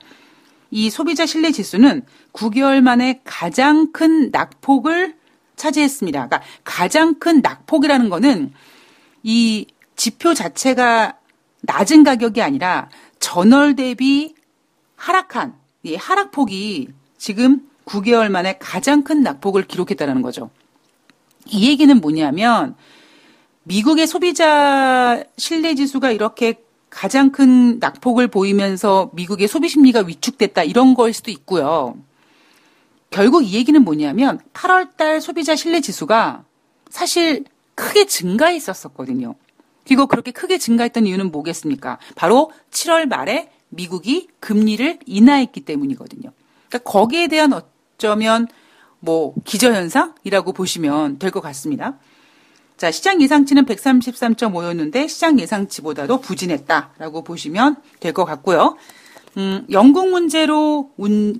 이 0.71 0.91
소비자 0.91 1.27
신뢰 1.27 1.51
지수는 1.51 2.03
9개월 2.33 2.81
만에 2.81 3.21
가장 3.25 3.91
큰 3.91 4.31
낙폭을 4.31 5.17
차지했습니다. 5.57 6.29
그러니까 6.29 6.49
가장 6.63 7.19
큰 7.19 7.41
낙폭이라는 7.41 8.11
거는 8.11 8.53
이 9.25 9.67
지표 9.97 10.33
자체가 10.33 11.19
낮은 11.63 12.05
가격이 12.05 12.41
아니라 12.41 12.91
전월 13.19 13.75
대비 13.75 14.37
하락한 14.95 15.57
이 15.83 15.97
하락폭이 15.97 16.91
지금 17.19 17.69
9개월 17.87 18.29
만에 18.29 18.57
가장 18.59 19.03
큰 19.03 19.25
낙폭을 19.25 19.67
기록했다는 19.67 20.23
거죠. 20.23 20.51
이 21.47 21.69
얘기는 21.69 21.95
뭐냐면 22.01 22.77
미국의 23.65 24.07
소비자 24.07 25.23
신뢰 25.37 25.75
지수가 25.75 26.11
이렇게 26.13 26.63
가장 26.89 27.31
큰 27.31 27.79
낙폭을 27.79 28.29
보이면서 28.29 29.11
미국의 29.15 29.47
소비 29.49 29.69
심리가 29.69 30.01
위축됐다 30.01 30.65
이런 30.65 30.95
걸 30.95 31.13
수도 31.13 31.31
있고요. 31.31 31.97
결국 33.11 33.43
이 33.45 33.55
얘기는 33.55 33.81
뭐냐면 33.83 34.41
8월 34.55 34.97
달 34.97 35.21
소비자 35.21 35.55
신뢰 35.57 35.81
지수가 35.81 36.45
사실 36.89 37.45
크게 37.75 38.07
증가했었었거든요. 38.07 39.35
그리고 39.85 40.07
그렇게 40.07 40.31
크게 40.31 40.59
증가했던 40.59 41.07
이유는 41.07 41.31
뭐겠습니까? 41.31 41.99
바로 42.15 42.53
7월 42.71 43.07
말에 43.07 43.51
미국이 43.69 44.29
금리를 44.41 45.01
인하했기 45.07 45.61
때문이거든요. 45.63 46.33
그러니까 46.69 46.91
거기에 46.91 47.29
대한 47.29 47.53
어쩌면 47.53 48.47
뭐 49.01 49.35
기저현상이라고 49.45 50.53
보시면 50.53 51.19
될 51.19 51.31
것 51.31 51.41
같습니다. 51.41 51.99
자, 52.81 52.91
시장 52.91 53.21
예상치는 53.21 53.67
133.5였는데 53.67 55.07
시장 55.07 55.39
예상치보다도 55.39 56.23
부진했다라고 56.23 57.25
보시면 57.25 57.77
될 58.01 58.15
것 58.15 58.25
같고요. 58.25 58.79
음, 59.37 59.67
영국 59.71 60.09
문제로 60.09 60.91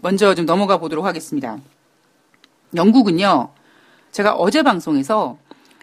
먼저 0.03 0.35
좀 0.35 0.45
넘어가 0.45 0.77
보도록 0.77 1.07
하겠습니다. 1.07 1.57
영국은요, 2.77 3.49
제가 4.13 4.35
어제 4.35 4.63
방송에서 4.63 5.39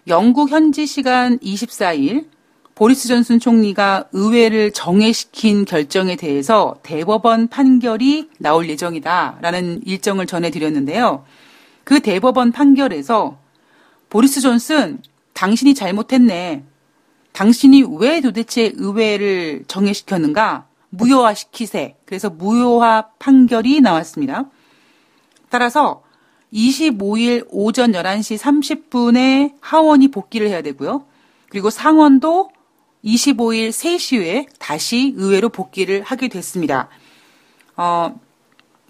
영국 0.08 0.52
현지 0.52 0.86
시간 0.86 1.40
24일 1.40 2.28
보리스 2.76 3.08
존슨 3.08 3.40
총리가 3.40 4.10
의회를 4.12 4.74
정회시킨 4.74 5.66
결정에 5.66 6.18
대해서 6.18 6.78
대법원 6.84 7.48
판결이 7.48 8.30
나올 8.38 8.70
예정이다라는 8.70 9.82
일정을 9.88 10.28
전해드렸는데요. 10.28 11.26
그 11.84 12.00
대법원 12.00 12.52
판결에서 12.52 13.40
보리스 14.12 14.40
존슨 14.40 15.02
당신이 15.38 15.76
잘못했네. 15.76 16.64
당신이 17.32 17.84
왜 18.00 18.22
도대체 18.22 18.72
의회를 18.74 19.66
정회시켰는가? 19.68 20.66
무효화시키세. 20.90 21.98
그래서 22.06 22.32
무효화 22.32 23.10
판결이 23.20 23.82
나왔습니다. 23.82 24.50
따라서 25.50 26.02
25일 26.52 27.46
오전 27.52 27.92
11시 27.92 28.40
30분에 28.40 29.54
하원이 29.62 30.08
복귀를 30.08 30.48
해야 30.48 30.64
되고요. 30.64 31.06
그리고 31.50 31.70
상원도 31.70 32.50
25일 33.06 33.70
3시에 33.70 34.48
다시 34.58 35.14
의회로 35.16 35.50
복귀를 35.50 36.02
하게 36.02 36.30
됐습니다. 36.30 36.90
어, 37.76 38.20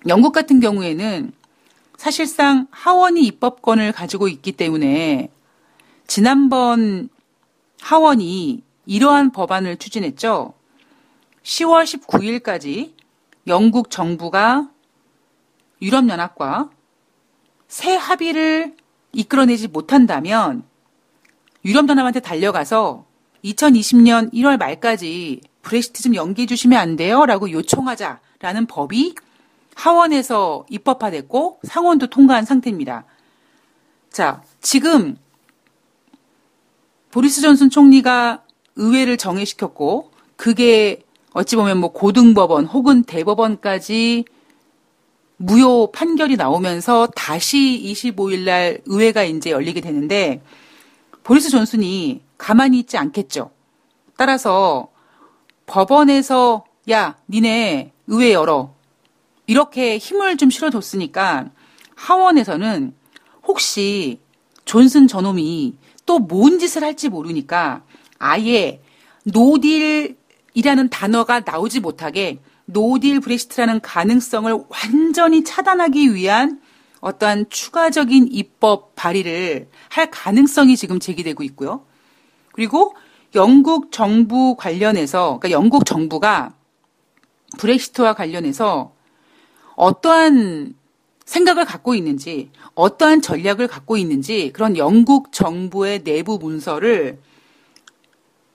영국 0.08 0.32
같은 0.32 0.62
경우에는 0.62 1.34
사실상 1.98 2.68
하원이 2.72 3.22
입법권을 3.24 3.92
가지고 3.92 4.30
있기 4.30 4.54
때문에 4.54 5.30
지난번 6.08 7.10
하원이 7.82 8.64
이러한 8.86 9.32
법안을 9.32 9.78
추진했죠. 9.78 10.54
10월 11.44 11.84
19일까지 11.84 12.94
영국 13.48 13.90
정부가 13.90 14.70
유럽연합과 15.82 16.70
새 17.68 17.96
합의를 17.96 18.76
이끌어내지 19.12 19.68
못한다면 19.68 20.64
유럽연합한테 21.66 22.22
달려가서 22.22 23.06
2020년 23.44 24.34
1월 24.34 24.58
말까지 24.58 25.42
브렉시트 25.62 26.02
좀 26.02 26.16
연기해 26.16 26.46
주시면 26.46 26.80
안 26.80 26.96
돼요? 26.96 27.26
라고 27.26 27.52
요청하자라는 27.52 28.66
법이 28.68 29.16
하원에서 29.76 30.66
입법화됐고 30.70 31.60
상원도 31.64 32.08
통과한 32.08 32.46
상태입니다. 32.46 33.06
자, 34.10 34.42
지금 34.62 35.18
보리스 37.18 37.42
존슨 37.42 37.72
총리가 37.72 38.44
의회를 38.76 39.18
정회시켰고 39.18 40.12
그게 40.36 41.02
어찌 41.34 41.56
보면 41.56 41.80
뭐 41.80 41.92
고등법원 41.92 42.68
혹은 42.68 43.02
대법원까지 43.02 44.26
무효 45.38 45.92
판결이 45.92 46.36
나오면서 46.36 47.08
다시 47.16 47.82
25일 47.84 48.42
날 48.42 48.82
의회가 48.86 49.24
이제 49.24 49.50
열리게 49.50 49.82
되는데 49.82 50.44
보리스 51.24 51.50
존슨이 51.50 52.22
가만히 52.38 52.78
있지 52.78 53.00
않겠죠. 53.00 53.50
따라서 54.16 54.90
법원에서 55.66 56.66
야, 56.92 57.18
니네 57.32 57.94
의회 58.06 58.34
열어. 58.34 58.76
이렇게 59.48 59.98
힘을 59.98 60.38
좀 60.38 60.52
실어줬으니까 60.52 61.50
하원에서는 61.96 62.94
혹시 63.48 64.20
존슨 64.66 65.08
저놈이 65.08 65.78
또 66.08 66.18
뭔 66.20 66.58
짓을 66.58 66.84
할지 66.84 67.10
모르니까 67.10 67.84
아예 68.18 68.82
노딜이라는 69.26 70.90
단어가 70.90 71.42
나오지 71.42 71.82
못하게 71.82 72.40
노딜 72.66 73.20
브렉시트라는 73.20 73.82
가능성을 73.82 74.66
완전히 74.70 75.44
차단하기 75.44 76.16
위한 76.16 76.60
어떠한 77.00 77.50
추가적인 77.50 78.30
입법 78.32 78.96
발의를 78.96 79.70
할 79.90 80.10
가능성이 80.10 80.76
지금 80.76 81.00
제기되고 81.00 81.44
있고요. 81.44 81.86
그리고 82.54 82.96
영국 83.36 83.92
정부 83.92 84.56
관련해서, 84.56 85.38
그러니까 85.40 85.52
영국 85.52 85.86
정부가 85.86 86.56
브렉시트와 87.60 88.14
관련해서 88.14 88.94
어떠한 89.76 90.74
생각을 91.28 91.66
갖고 91.66 91.94
있는지, 91.94 92.50
어떠한 92.74 93.22
전략을 93.22 93.68
갖고 93.68 93.98
있는지 93.98 94.52
그런 94.54 94.78
영국 94.78 95.34
정부의 95.34 96.04
내부 96.04 96.40
문서를 96.40 97.20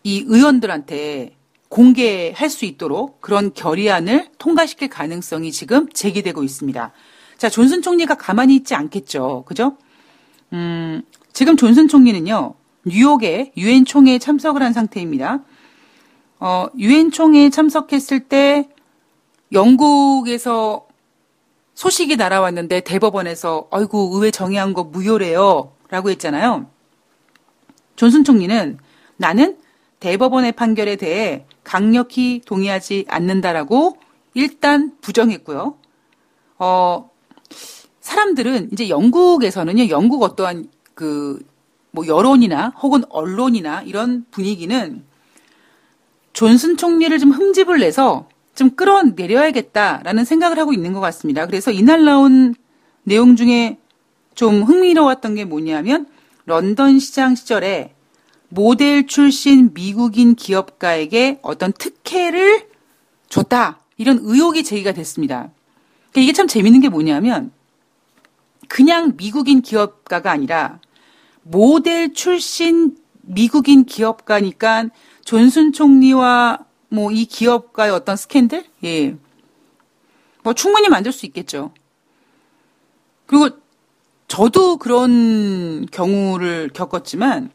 이 0.03 0.25
의원들한테 0.27 1.37
공개할 1.69 2.49
수 2.49 2.65
있도록 2.65 3.21
그런 3.21 3.53
결의안을 3.53 4.29
통과시킬 4.39 4.89
가능성이 4.89 5.53
지금 5.53 5.89
제기되고 5.91 6.43
있습니다. 6.43 6.93
자, 7.37 7.49
존슨 7.51 7.83
총리가 7.83 8.15
가만히 8.15 8.57
있지 8.57 8.75
않겠죠. 8.75 9.45
그죠? 9.47 9.77
음, 10.55 11.03
지금 11.33 11.57
존슨 11.57 11.89
총리는요, 11.89 12.55
뉴욕에 12.87 13.53
유엔 13.59 13.85
총회에 13.85 14.19
참석을 14.19 14.63
한 14.63 14.73
상태입니다. 14.73 15.41
어, 16.41 16.67
유엔 16.79 17.11
총회에 17.11 17.51
참석했을 17.51 18.21
때 18.21 18.69
영국에서 19.53 20.87
소식이 21.75 22.17
날아왔는데 22.17 22.81
대법원에서 22.81 23.69
아이고 23.71 24.11
의회 24.15 24.31
정의한 24.31 24.75
거 24.75 24.85
무효래요. 24.85 25.73
라고 25.89 26.11
했잖아요. 26.11 26.67
존슨 27.97 28.25
총리는 28.25 28.79
나는 29.17 29.59
대법원의 30.01 30.53
판결에 30.53 30.97
대해 30.97 31.45
강력히 31.65 32.41
동의하지 32.45 33.05
않는다라고 33.09 33.99
일단 34.35 34.97
부정했고요. 35.01 35.77
어, 36.59 37.11
사람들은 38.01 38.71
이제 38.73 38.89
영국에서는요, 38.89 39.89
영국 39.91 40.23
어떠한 40.23 40.69
그, 40.95 41.45
뭐 41.91 42.07
여론이나 42.07 42.69
혹은 42.81 43.05
언론이나 43.11 43.83
이런 43.83 44.25
분위기는 44.31 45.05
존슨 46.33 46.77
총리를 46.77 47.17
좀 47.19 47.31
흠집을 47.31 47.79
내서 47.79 48.29
좀 48.55 48.71
끌어내려야겠다라는 48.71 50.25
생각을 50.25 50.59
하고 50.59 50.73
있는 50.73 50.93
것 50.93 51.01
같습니다. 51.01 51.47
그래서 51.47 51.71
이날 51.71 52.05
나온 52.05 52.55
내용 53.05 53.37
중에 53.37 53.79
좀 54.35 54.63
흥미로웠던 54.63 55.35
게 55.35 55.45
뭐냐면 55.45 56.07
런던 56.47 56.99
시장 56.99 57.35
시절에 57.35 57.95
모델 58.49 59.07
출신 59.07 59.73
미국인 59.73 60.35
기업가에게 60.35 61.39
어떤 61.43 61.73
특혜를 61.73 62.69
줬다. 63.29 63.81
이런 63.97 64.19
의혹이 64.21 64.65
제기가 64.65 64.93
됐습니다. 64.93 65.51
그러니까 66.11 66.21
이게 66.21 66.33
참 66.33 66.47
재밌는 66.47 66.81
게 66.81 66.89
뭐냐면 66.89 67.53
그냥 68.69 69.15
미국인 69.17 69.63
기업가가 69.63 70.31
아니라 70.31 70.81
모델 71.43 72.13
출신 72.13 72.97
미국인 73.23 73.85
기업가니까 73.85 74.89
존슨 75.25 75.73
총리와 75.73 76.59
뭐 76.93 77.11
이 77.11 77.25
기업가의 77.25 77.91
어떤 77.91 78.17
스캔들? 78.17 78.65
예. 78.85 79.17
뭐 80.43 80.53
충분히 80.53 80.89
만들 80.89 81.11
수 81.13 81.25
있겠죠. 81.27 81.73
그리고 83.27 83.49
저도 84.29 84.77
그런 84.77 85.87
경우를 85.91 86.71
겪었지만 86.73 87.51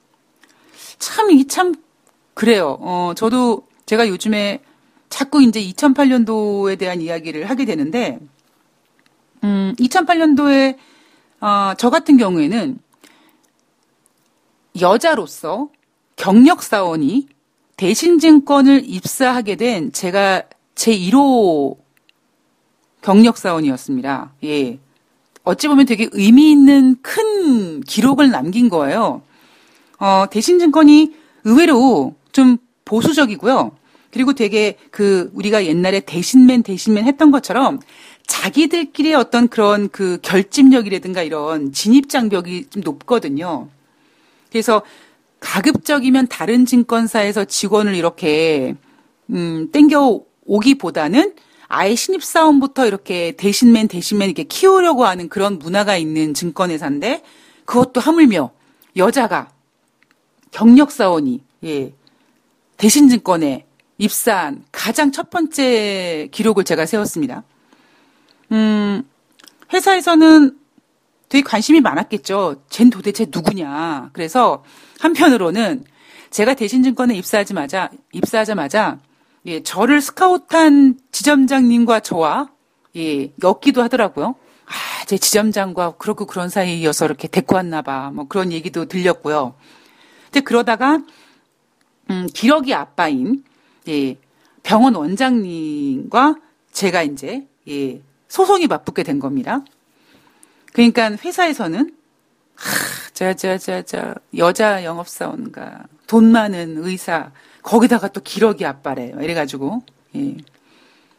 참, 0.97 1.30
이 1.32 1.45
참, 1.47 1.76
그래요. 2.34 2.78
어, 2.82 3.13
저도 3.15 3.67
제가 3.86 4.08
요즘에 4.08 4.63
자꾸 5.10 5.43
이제 5.43 5.62
2008년도에 5.62 6.78
대한 6.78 7.02
이야기를 7.02 7.50
하게 7.50 7.65
되는데, 7.65 8.19
음, 9.43 9.76
2008년도에, 9.80 10.78
어, 11.41 11.73
저 11.78 11.89
같은 11.89 12.17
경우에는 12.17 12.80
여자로서 14.82 15.69
경력 16.15 16.63
사원이 16.63 17.28
대신증권을 17.78 18.84
입사하게 18.86 19.56
된 19.56 19.92
제가 19.92 20.44
제1호 20.76 21.78
경력사원이었습니다. 23.02 24.34
예. 24.44 24.80
어찌 25.44 25.68
보면 25.68 25.86
되게 25.86 26.10
의미 26.12 26.52
있는 26.52 26.98
큰 27.02 27.82
기록을 27.82 28.32
남긴 28.32 28.70
거예요. 28.70 29.22
어, 30.00 30.26
대신증권이 30.30 31.13
의외로 31.46 32.16
좀 32.32 32.58
보수적이고요. 32.84 33.72
그리고 34.12 34.34
되게 34.34 34.78
그 34.90 35.30
우리가 35.34 35.66
옛날에 35.66 36.00
대신맨 36.00 36.63
대신맨 36.63 37.06
했던 37.06 37.30
것처럼 37.32 37.80
자기들끼리 38.26 39.13
어떤 39.13 39.48
그런 39.48 39.90
그 39.90 40.18
결집력이라든가 40.22 41.22
이런 41.22 41.72
진입 41.72 42.10
장벽이 42.10 42.66
좀 42.70 42.82
높거든요. 42.84 43.70
그래서 44.52 44.82
가급적이면 45.39 46.28
다른 46.28 46.65
증권사에서 46.65 47.45
직원을 47.45 47.95
이렇게 47.95 48.76
음 49.30 49.69
땡겨 49.71 50.21
오기보다는 50.45 51.34
아예 51.67 51.95
신입사원부터 51.95 52.88
이렇게 52.88 53.34
대신맨 53.34 53.89
대신맨 53.89 54.30
이렇게 54.30 54.43
키우려고 54.43 55.06
하는 55.06 55.30
그런 55.30 55.60
문화가 55.60 55.97
있는 55.97 56.34
증권회사인데 56.34 57.23
그것도 57.65 58.00
하물며 58.00 58.52
여자가 58.95 59.50
경력사원이 60.52 61.43
예, 61.65 61.93
대신증권에 62.78 63.65
입사한 63.97 64.63
가장 64.71 65.12
첫 65.12 65.30
번째 65.30 66.30
기록을 66.32 66.63
제가 66.63 66.86
세웠습니다. 66.86 67.43
음, 68.52 69.04
회사에서는 69.73 70.58
되게 71.30 71.44
관심이 71.44 71.82
많았겠죠. 71.82 72.63
쟨 72.70 72.90
도대체 72.90 73.26
누구냐. 73.30 74.12
그래서 74.13 74.63
한편으로는 75.00 75.84
제가 76.30 76.54
대신증권에 76.54 77.16
입사하자마자 77.16 77.90
입사하자마자 78.13 79.00
예, 79.46 79.63
저를 79.63 80.02
스카우트한 80.02 81.00
지점장님과 81.12 82.02
저와 82.02 82.50
예, 82.96 83.32
엮기도 83.44 83.82
하더라고요. 83.84 84.36
아, 84.66 85.06
제 85.06 85.18
지점장과 85.18 85.96
그렇고 85.98 86.26
그런 86.26 86.50
사이여서 86.50 87.06
이렇게 87.06 87.28
데리고 87.28 87.56
왔나 87.56 87.82
봐. 87.82 88.12
뭐 88.13 88.28
그런 88.28 88.52
얘기도 88.52 88.86
들렸고요. 88.86 89.56
근데 90.26 90.42
그러다가 90.42 91.00
음, 92.10 92.28
기러기 92.34 92.74
아빠인 92.74 93.44
예, 93.88 94.18
병원 94.63 94.96
원장님과 94.96 96.36
제가 96.72 97.04
이제 97.04 97.48
예, 97.70 98.02
소송이 98.28 98.68
맞붙게 98.68 99.04
된 99.04 99.20
겁니다. 99.20 99.63
그러니까 100.78 101.10
회사에서는 101.10 101.92
하, 102.56 103.12
자, 103.12 103.34
자, 103.34 103.58
자, 103.58 103.82
자, 103.82 104.13
여자 104.38 104.84
영업사원과 104.84 105.86
돈 106.06 106.32
많은 106.32 106.78
의사, 106.78 107.32
거기다가 107.63 108.10
또 108.10 108.22
기러기 108.22 108.63
아빠래요. 108.63 109.18
이래가지고, 109.20 109.82
예. 110.18 110.38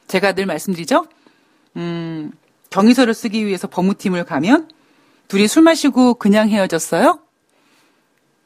제가 0.06 0.34
늘 0.34 0.46
말씀드리죠? 0.46 1.06
음, 1.76 2.30
경위서를 2.70 3.14
쓰기 3.14 3.46
위해서 3.46 3.66
법무팀을 3.66 4.24
가면 4.24 4.68
둘이 5.26 5.48
술 5.48 5.64
마시고 5.64 6.14
그냥 6.14 6.48
헤어졌어요? 6.48 7.18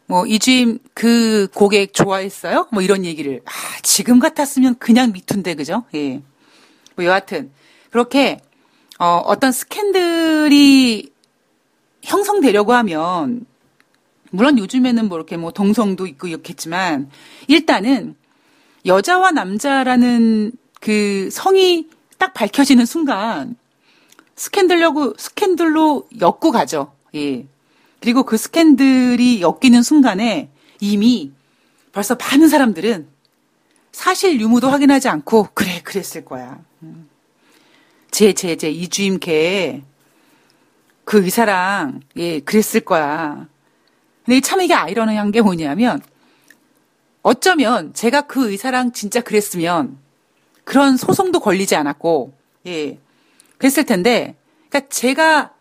뭐, 0.07 0.27
이 0.27 0.39
주임 0.39 0.79
그 0.95 1.47
고객 1.55 1.93
좋아했어요? 1.93 2.69
뭐 2.73 2.81
이런 2.81 3.05
얘기를. 3.05 3.43
아, 3.45 3.51
지금 3.83 4.19
같았으면 4.19 4.79
그냥 4.79 5.13
미툰데, 5.13 5.57
그죠? 5.57 5.85
예. 5.95 6.23
뭐 6.97 7.05
여하튼, 7.05 7.53
그렇게, 7.91 8.41
어, 9.03 9.21
어떤 9.25 9.51
스캔들이 9.51 11.11
형성되려고 12.05 12.73
하면 12.73 13.45
물론 14.31 14.59
요즘에는 14.59 15.09
뭐 15.09 15.19
이렇게 15.19 15.37
뭐 15.37 15.51
동성도 15.51 16.07
있고 16.07 16.29
이렇겠지만 16.29 17.11
일단은 17.49 18.15
여자와 18.87 19.33
남자라는 19.33 20.53
그 20.81 21.31
성이 21.33 21.89
딱 22.17 22.33
밝혀지는 22.33 22.87
순간 22.87 23.57
스캔들려고 24.37 25.15
스캔들로 25.19 26.07
엮고 26.21 26.53
가죠. 26.53 26.93
예. 27.17 27.45
그리고 27.99 28.23
그 28.23 28.37
스캔들이 28.37 29.43
엮이는 29.43 29.83
순간에 29.83 30.49
이미 30.79 31.33
벌써 31.91 32.15
많은 32.15 32.49
사람들은 32.49 33.09
사실 33.91 34.41
유무도 34.41 34.69
확인하지 34.71 35.09
않고 35.09 35.49
그래 35.55 35.81
그랬을 35.83 36.25
거야. 36.25 36.61
제 38.13 38.33
제 38.33 38.55
제 38.57 38.71
이주임 38.71 39.19
걔 39.19 39.83
그 41.05 41.25
의사랑 41.25 42.01
예 42.17 42.39
그랬을 42.41 42.81
거야. 42.81 43.49
근데 44.25 44.41
참 44.41 44.61
이게 44.61 44.73
아이러니한 44.73 45.33
게 45.33 45.41
뭐냐면 45.43 46.01
어쩌면 47.23 47.93
제가 47.93 48.23
그 48.23 48.51
의사랑 48.51 48.93
진짜 48.93 49.21
그랬으면 49.21 49.99
그런 50.65 50.97
소송도 50.97 51.41
걸리지 51.41 51.75
않았고 51.75 52.33
예 52.69 52.99
그랬을 53.59 53.85
텐데 53.85 54.37
그러니까 54.69 54.89
제가 54.91 55.53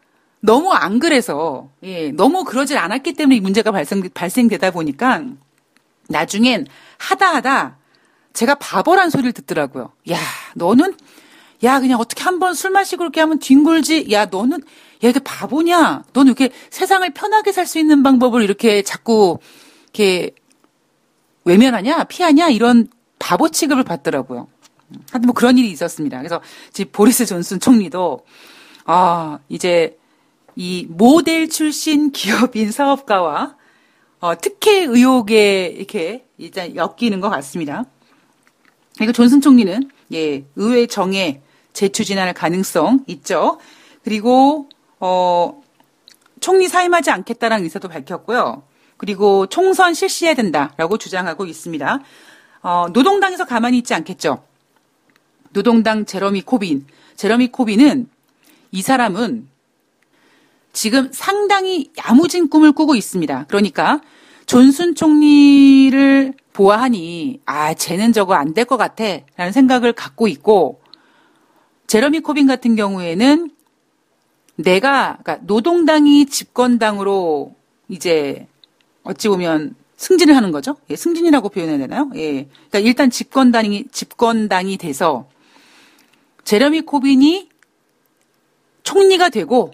너무 0.41 0.71
안 0.73 0.99
그래서 0.99 1.69
예 1.83 2.11
너무 2.11 2.43
그러질 2.43 2.77
않았기 2.77 3.13
때문에 3.13 3.37
이 3.37 3.39
문제가 3.39 3.71
발생 3.71 4.01
발생되다 4.13 4.71
보니까 4.71 5.23
나중엔 6.07 6.67
하다 6.99 7.35
하다 7.35 7.77
제가 8.33 8.55
바보란 8.55 9.09
소리를 9.09 9.33
듣더라고요. 9.33 9.91
야 10.11 10.17
너는 10.55 10.95
야 11.63 11.79
그냥 11.79 11.99
어떻게 11.99 12.23
한번 12.23 12.53
술 12.53 12.71
마시고 12.71 12.99
그렇게 12.99 13.19
하면 13.21 13.39
뒹굴지 13.39 14.07
야 14.11 14.25
너는 14.25 14.61
야, 15.03 15.09
이게 15.09 15.19
바보냐? 15.19 16.03
넌 16.13 16.27
이렇게 16.27 16.49
세상을 16.69 17.07
편하게 17.13 17.51
살 17.51 17.65
수 17.65 17.79
있는 17.79 18.03
방법을 18.03 18.43
이렇게 18.43 18.81
자꾸 18.83 19.39
이렇게 19.85 20.31
외면하냐? 21.45 22.03
피하냐? 22.05 22.49
이런 22.49 22.87
바보 23.19 23.49
취급을 23.49 23.83
받더라고요. 23.83 24.47
하여튼 25.11 25.27
뭐 25.27 25.33
그런 25.33 25.57
일이 25.57 25.69
있었습니다. 25.71 26.17
그래서 26.17 26.41
지금 26.73 26.91
보리스 26.91 27.25
존슨 27.25 27.59
총리도 27.59 28.25
아, 28.85 29.39
이제 29.49 29.97
이 30.55 30.85
모델 30.89 31.49
출신 31.49 32.11
기업인 32.11 32.71
사업가와 32.71 33.55
어, 34.19 34.37
특혜 34.37 34.83
의혹에 34.83 35.67
이렇게 35.67 36.25
일단 36.37 36.75
엮이는 36.75 37.21
것 37.21 37.29
같습니다. 37.29 37.85
그리고 38.97 39.13
존슨 39.13 39.41
총리는 39.41 39.89
예, 40.13 40.45
의회 40.55 40.85
정에 40.85 41.41
재추진할 41.73 42.33
가능성 42.33 43.05
있죠. 43.07 43.59
그리고 44.03 44.69
어, 44.99 45.61
총리 46.39 46.67
사임하지 46.67 47.11
않겠다라는 47.11 47.63
의사도 47.63 47.87
밝혔고요. 47.87 48.63
그리고 48.97 49.47
총선 49.47 49.93
실시해야 49.93 50.35
된다라고 50.35 50.97
주장하고 50.97 51.45
있습니다. 51.45 51.99
어, 52.63 52.87
노동당에서 52.93 53.45
가만히 53.45 53.79
있지 53.79 53.93
않겠죠. 53.93 54.43
노동당 55.53 56.05
제러미 56.05 56.41
코빈. 56.41 56.85
제러미 57.15 57.47
코빈은 57.49 58.09
이 58.71 58.81
사람은 58.81 59.47
지금 60.73 61.09
상당히 61.11 61.91
야무진 62.07 62.49
꿈을 62.49 62.71
꾸고 62.71 62.95
있습니다. 62.95 63.45
그러니까 63.47 64.01
존슨 64.45 64.95
총리를 64.95 66.33
보아하니 66.53 67.41
아 67.45 67.73
쟤는 67.73 68.13
저거 68.13 68.33
안 68.35 68.53
될 68.53 68.65
것 68.65 68.77
같아 68.77 69.03
라는 69.35 69.51
생각을 69.51 69.93
갖고 69.93 70.27
있고 70.27 70.80
제러미 71.91 72.21
코빈 72.21 72.47
같은 72.47 72.77
경우에는 72.77 73.51
내가 74.55 75.17
그러니까 75.21 75.45
노동당이 75.45 76.25
집권당으로 76.25 77.53
이제 77.89 78.47
어찌 79.03 79.27
보면 79.27 79.75
승진을 79.97 80.33
하는 80.33 80.53
거죠. 80.53 80.77
예, 80.89 80.95
승진이라고 80.95 81.49
표현해야 81.49 81.77
되나요? 81.79 82.09
예. 82.15 82.45
그러니까 82.45 82.79
일단 82.79 83.09
집권당이 83.09 83.87
집권당이 83.91 84.77
돼서 84.77 85.27
제레미 86.45 86.79
코빈이 86.79 87.49
총리가 88.83 89.27
되고 89.27 89.73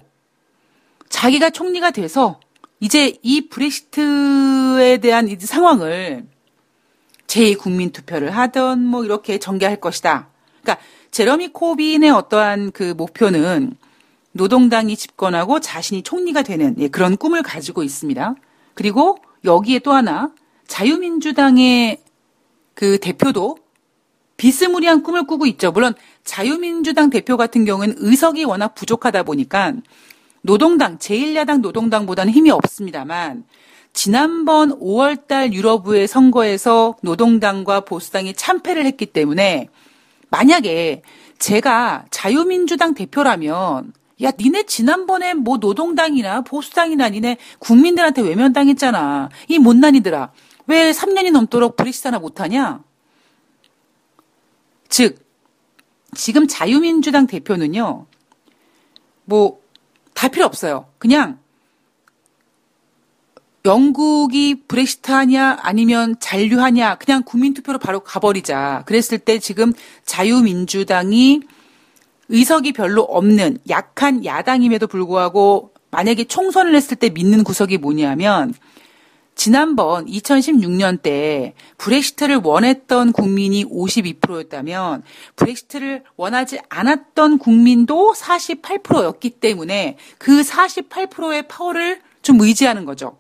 자기가 1.10 1.52
총리가 1.52 1.92
돼서 1.92 2.40
이제 2.80 3.16
이 3.22 3.48
브렉시트에 3.48 4.98
대한 5.04 5.28
이 5.28 5.36
상황을 5.40 6.26
제2 7.28 7.60
국민 7.60 7.92
투표를 7.92 8.32
하던 8.32 8.84
뭐 8.84 9.06
이렇게 9.06 9.38
전개할 9.38 9.80
것이다. 9.80 10.30
그러니까 10.64 10.84
제러미 11.12 11.50
코빈의 11.50 12.10
어떠한 12.10 12.72
그 12.72 12.94
목표는 12.96 13.76
노동당이 14.32 14.96
집권하고 14.96 15.60
자신이 15.60 16.04
총리가 16.04 16.44
되는 16.44 16.76
예, 16.80 16.88
그런 16.88 17.18
꿈을 17.18 17.44
가지고 17.44 17.84
있습니다. 17.84 18.36
그리고 18.74 19.18
여기에 19.44 19.80
또 19.80 19.94
하나 19.94 20.32
자유민주당의 20.68 21.98
그 22.74 23.00
대표도 23.00 23.58
비스무리한 24.38 25.02
꿈을 25.02 25.26
꾸고 25.26 25.48
있죠. 25.48 25.72
물론 25.72 25.96
자유민주당 26.24 27.10
대표 27.10 27.38
같은 27.38 27.66
경우는 27.66 27.96
의석이 27.98 28.44
워낙 28.44 28.76
부족하다 28.76 29.24
보니까 29.24 29.74
노동당, 30.42 31.00
제1야당 31.00 31.62
노동당보다는 31.62 32.32
힘이 32.32 32.52
없습니다만 32.52 33.46
지난번 33.94 34.80
5월달 34.80 35.54
유럽의 35.54 36.08
선거에서 36.08 36.96
노동당과 37.02 37.82
보수당이 37.82 38.36
참패를 38.36 38.86
했기 38.86 39.08
때문에 39.08 39.70
만약에 40.30 41.02
제가 41.40 42.06
자유민주당 42.12 42.94
대표라면 42.94 43.94
야, 44.24 44.32
니네 44.38 44.64
지난번에 44.64 45.34
뭐 45.36 45.58
노동당이나 45.58 46.42
보수당이나 46.42 47.10
니네 47.10 47.38
국민들한테 47.60 48.22
외면당했잖아. 48.22 49.30
이 49.48 49.60
못난이들아. 49.60 50.32
왜 50.66 50.92
3년이 50.92 51.32
넘도록 51.32 51.76
브렉시트 51.76 52.08
하나 52.08 52.20
못하냐? 52.20 52.84
즉, 54.90 55.24
지금 56.16 56.48
자유민주당 56.48 57.28
대표는요, 57.28 58.06
뭐, 59.26 59.62
다 60.14 60.30
필요 60.30 60.46
없어요. 60.46 60.88
그냥, 60.98 61.40
영국이 63.68 64.64
브렉시트 64.68 65.12
하냐, 65.12 65.58
아니면 65.62 66.16
잔류하냐, 66.20 66.96
그냥 66.96 67.24
국민투표로 67.24 67.80
바로 67.80 68.00
가버리자. 68.00 68.84
그랬을 68.86 69.20
때 69.20 69.40
지금 69.40 69.74
자유민주당이 70.06 71.42
의석이 72.30 72.72
별로 72.72 73.02
없는 73.04 73.60
약한 73.70 74.24
야당임에도 74.24 74.88
불구하고 74.88 75.74
만약에 75.92 76.24
총선을 76.24 76.76
했을 76.76 76.96
때 76.96 77.10
믿는 77.10 77.44
구석이 77.44 77.78
뭐냐면 77.78 78.54
지난번 79.36 80.06
2016년 80.06 81.02
때 81.02 81.54
브렉시트를 81.78 82.42
원했던 82.44 83.12
국민이 83.12 83.64
52%였다면 83.66 85.04
브렉시트를 85.36 86.04
원하지 86.16 86.60
않았던 86.70 87.38
국민도 87.38 88.14
48%였기 88.14 89.30
때문에 89.30 89.98
그 90.18 90.42
48%의 90.42 91.48
파워를 91.48 92.02
좀 92.22 92.42
의지하는 92.42 92.86
거죠. 92.86 93.18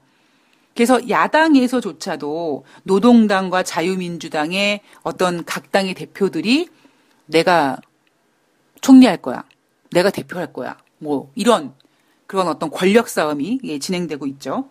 그래서 0.77 1.09
야당에서조차도 1.09 2.63
노동당과 2.83 3.63
자유민주당의 3.63 4.81
어떤 5.01 5.43
각 5.43 5.71
당의 5.71 5.95
대표들이 5.95 6.69
내가 7.25 7.77
총리할 8.81 9.17
거야. 9.17 9.43
내가 9.89 10.11
대표할 10.11 10.53
거야. 10.53 10.77
뭐 10.99 11.31
이런 11.33 11.73
그런 12.27 12.47
어떤 12.47 12.69
권력 12.69 13.09
싸움이 13.09 13.61
예, 13.63 13.79
진행되고 13.79 14.27
있죠. 14.27 14.69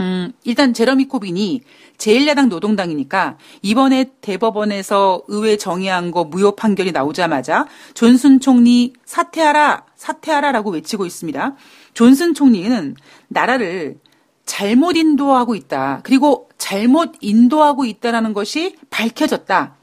음, 0.00 0.32
일단 0.42 0.74
제러미 0.74 1.04
코빈이 1.06 1.60
제1야당 1.98 2.48
노동당이니까 2.48 3.38
이번에 3.62 4.10
대법원에서 4.20 5.22
의회 5.28 5.56
정의한 5.56 6.10
거 6.10 6.24
무효 6.24 6.56
판결이 6.56 6.90
나오자마자 6.90 7.68
존슨 7.94 8.40
총리 8.40 8.92
사퇴하라, 9.04 9.86
사퇴하라라고 9.94 10.70
외치고 10.70 11.06
있습니다. 11.06 11.54
존슨 11.94 12.34
총리는 12.34 12.96
나라를 13.28 14.00
잘못 14.46 14.96
인도하고 14.96 15.54
있다. 15.54 16.00
그리고 16.02 16.48
잘못 16.56 17.12
인도하고 17.20 17.84
있다라는 17.84 18.32
것이 18.32 18.76
밝혀졌다. 18.88 19.74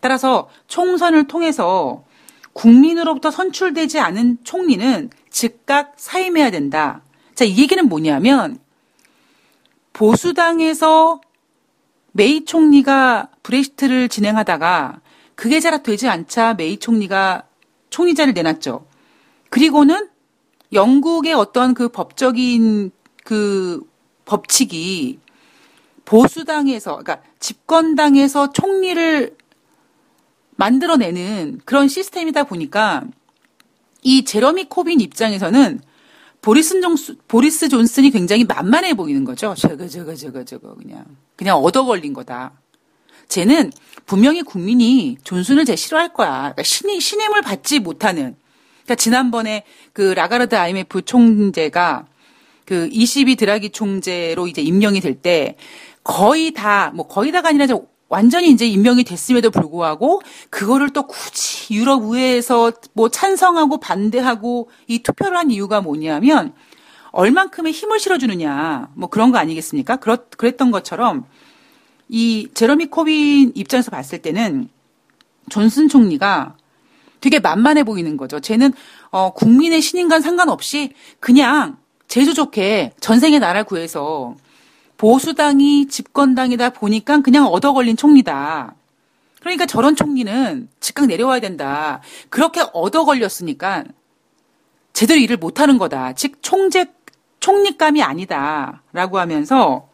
따라서 0.00 0.48
총선을 0.66 1.26
통해서 1.28 2.04
국민으로부터 2.52 3.30
선출되지 3.30 4.00
않은 4.00 4.38
총리는 4.44 5.10
즉각 5.30 5.94
사임해야 5.96 6.50
된다. 6.50 7.02
자, 7.34 7.44
이 7.44 7.56
얘기는 7.56 7.88
뭐냐면 7.88 8.58
보수당에서 9.92 11.20
메이 12.12 12.44
총리가 12.44 13.28
브렉시트를 13.42 14.08
진행하다가 14.08 15.00
그게 15.36 15.60
잘 15.60 15.80
되지 15.82 16.08
않자 16.08 16.54
메이 16.54 16.78
총리가 16.78 17.44
총리자를 17.90 18.34
내놨죠. 18.34 18.86
그리고는 19.50 20.08
영국의 20.72 21.34
어떤 21.34 21.74
그 21.74 21.88
법적인 21.88 22.90
그 23.24 23.80
법칙이 24.28 25.18
보수당에서, 26.04 26.98
그러니까 26.98 27.22
집권당에서 27.40 28.52
총리를 28.52 29.36
만들어내는 30.56 31.60
그런 31.64 31.88
시스템이다 31.88 32.44
보니까 32.44 33.04
이 34.02 34.24
제러미 34.24 34.64
코빈 34.64 35.00
입장에서는 35.00 35.80
보리스 36.42 36.80
존스, 36.80 37.16
보리스 37.26 37.68
존슨이 37.68 38.10
굉장히 38.10 38.44
만만해 38.44 38.94
보이는 38.94 39.24
거죠. 39.24 39.54
저거, 39.56 39.88
저거, 39.88 40.14
저거, 40.14 40.44
저거, 40.44 40.74
그냥. 40.74 41.04
그냥 41.34 41.56
얻어 41.56 41.84
걸린 41.84 42.12
거다. 42.12 42.52
쟤는 43.28 43.72
분명히 44.06 44.42
국민이 44.42 45.16
존슨을 45.24 45.64
제 45.64 45.74
싫어할 45.74 46.12
거야. 46.12 46.38
그러니까 46.38 46.62
신이, 46.62 47.00
신임을 47.00 47.42
받지 47.42 47.78
못하는. 47.80 48.36
그러니까 48.84 48.94
지난번에 48.94 49.64
그 49.92 50.02
라가르드 50.02 50.54
IMF 50.54 51.02
총재가 51.02 52.06
그 52.68 52.86
ECB 52.92 53.36
드라기 53.36 53.70
총재로 53.70 54.46
이제 54.46 54.60
임명이 54.60 55.00
될 55.00 55.22
때 55.22 55.56
거의 56.04 56.52
다, 56.52 56.92
뭐 56.94 57.06
거의 57.06 57.32
다가 57.32 57.48
아니라 57.48 57.66
완전히 58.10 58.50
이제 58.50 58.66
임명이 58.66 59.04
됐음에도 59.04 59.50
불구하고 59.50 60.20
그거를 60.50 60.90
또 60.90 61.06
굳이 61.06 61.72
유럽 61.72 62.02
의회에서 62.02 62.72
뭐 62.92 63.08
찬성하고 63.08 63.80
반대하고 63.80 64.68
이 64.86 65.02
투표를 65.02 65.38
한 65.38 65.50
이유가 65.50 65.80
뭐냐면 65.80 66.52
얼만큼의 67.12 67.72
힘을 67.72 67.98
실어주느냐 67.98 68.90
뭐 68.94 69.08
그런 69.08 69.32
거 69.32 69.38
아니겠습니까? 69.38 69.96
그렇, 69.96 70.28
그랬던 70.36 70.70
것처럼 70.70 71.24
이 72.10 72.48
제러미 72.52 72.86
코빈 72.86 73.52
입장에서 73.54 73.90
봤을 73.90 74.18
때는 74.18 74.68
존슨 75.48 75.88
총리가 75.88 76.54
되게 77.20 77.40
만만해 77.40 77.84
보이는 77.84 78.18
거죠. 78.18 78.40
쟤는 78.40 78.74
어, 79.08 79.32
국민의 79.32 79.80
신인간 79.80 80.20
상관없이 80.20 80.92
그냥 81.18 81.78
제주 82.08 82.34
좋게 82.34 82.92
전생에 83.00 83.38
나라를 83.38 83.64
구해서 83.64 84.34
보수당이 84.96 85.86
집권당이다 85.86 86.70
보니까 86.70 87.20
그냥 87.20 87.46
얻어 87.46 87.72
걸린 87.72 87.96
총리다. 87.96 88.74
그러니까 89.40 89.66
저런 89.66 89.94
총리는 89.94 90.68
즉각 90.80 91.06
내려와야 91.06 91.40
된다. 91.40 92.00
그렇게 92.30 92.62
얻어 92.72 93.04
걸렸으니까 93.04 93.84
제대로 94.92 95.20
일을 95.20 95.36
못하는 95.36 95.78
거다. 95.78 96.14
즉 96.14 96.42
총재 96.42 96.86
총리감이 97.38 98.02
아니다. 98.02 98.82
라고 98.92 99.18
하면서 99.20 99.88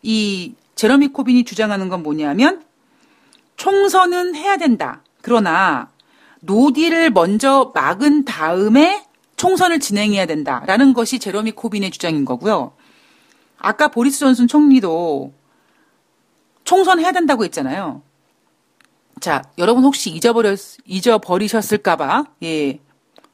이 0.00 0.54
제러미 0.74 1.08
코빈이 1.08 1.44
주장하는 1.44 1.90
건 1.90 2.02
뭐냐면 2.02 2.64
총선은 3.56 4.34
해야 4.34 4.56
된다. 4.56 5.02
그러나 5.20 5.90
노딜을 6.40 7.10
먼저 7.10 7.70
막은 7.74 8.24
다음에 8.24 9.04
총선을 9.42 9.80
진행해야 9.80 10.26
된다라는 10.26 10.94
것이 10.94 11.18
제러미 11.18 11.50
코빈의 11.50 11.90
주장인 11.90 12.24
거고요. 12.24 12.74
아까 13.58 13.88
보리스 13.88 14.20
존슨 14.20 14.46
총리도 14.46 15.34
총선 16.62 17.00
해야 17.00 17.10
된다고 17.10 17.42
했잖아요. 17.42 18.02
자, 19.20 19.42
여러분 19.58 19.82
혹시 19.82 20.10
잊어버렸, 20.10 20.60
잊어버리셨을까봐, 20.84 22.26
예, 22.44 22.78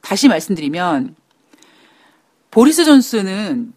다시 0.00 0.28
말씀드리면, 0.28 1.14
보리스 2.50 2.86
존슨은 2.86 3.74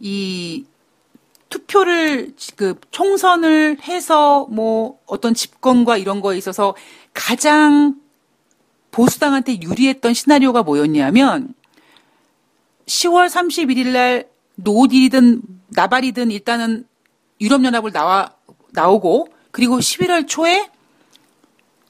이 0.00 0.64
투표를, 1.50 2.34
그, 2.56 2.74
총선을 2.90 3.78
해서 3.84 4.48
뭐 4.50 4.98
어떤 5.06 5.34
집권과 5.34 5.98
이런 5.98 6.20
거에 6.20 6.36
있어서 6.36 6.74
가장 7.14 7.94
보수당한테 8.90 9.60
유리했던 9.60 10.14
시나리오가 10.14 10.62
뭐였냐면, 10.62 11.54
10월 12.86 13.28
31일 13.28 13.88
날 13.88 14.28
노딜이든 14.56 15.42
나발이든 15.68 16.30
일단은 16.30 16.86
유럽연합을 17.40 17.92
나와, 17.92 18.32
나오고 18.72 19.28
그리고 19.50 19.78
11월 19.78 20.26
초에 20.26 20.68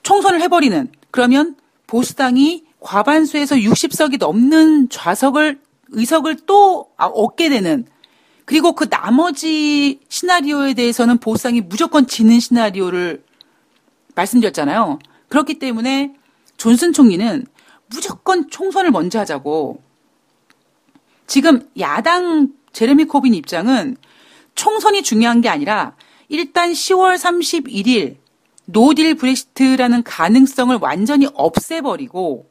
총선을 0.03 0.41
해버리는 0.43 0.91
그러면 1.11 1.57
보수당이 1.87 2.65
과반수에서 2.81 3.57
60석이 3.57 4.19
넘는 4.19 4.89
좌석을 4.91 5.61
의석을 5.91 6.37
또 6.47 6.91
아, 6.97 7.07
얻게 7.07 7.49
되는 7.49 7.87
그리고 8.45 8.73
그 8.73 8.89
나머지 8.89 10.01
시나리오에 10.09 10.75
대해서는 10.75 11.19
보수당이 11.19 11.63
무조건 11.63 12.07
지는 12.07 12.41
시나리오를 12.41 13.23
말씀드렸잖아요. 14.15 14.99
그렇기 15.29 15.59
때문에 15.59 16.15
존슨 16.59 16.93
총리는 16.93 17.47
무조건 17.87 18.51
총선을 18.51 18.91
먼저 18.91 19.19
하자고 19.21 19.81
지금 21.27 21.69
야당 21.79 22.53
제레미 22.73 23.05
코빈 23.05 23.33
입장은 23.35 23.97
총선이 24.55 25.03
중요한 25.03 25.41
게 25.41 25.49
아니라 25.49 25.97
일단 26.29 26.73
10월 26.73 27.17
31일 27.17 28.17
노딜 28.67 29.15
브렉시트라는 29.15 30.03
가능성을 30.03 30.77
완전히 30.81 31.27
없애버리고 31.33 32.51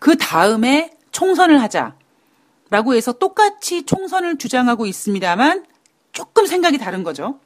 그 0.00 0.16
다음에 0.16 0.96
총선을 1.12 1.60
하자라고 1.60 2.94
해서 2.94 3.12
똑같이 3.12 3.84
총선을 3.84 4.38
주장하고 4.38 4.86
있습니다만 4.86 5.66
조금 6.12 6.46
생각이 6.46 6.78
다른 6.78 7.04
거죠. 7.04 7.38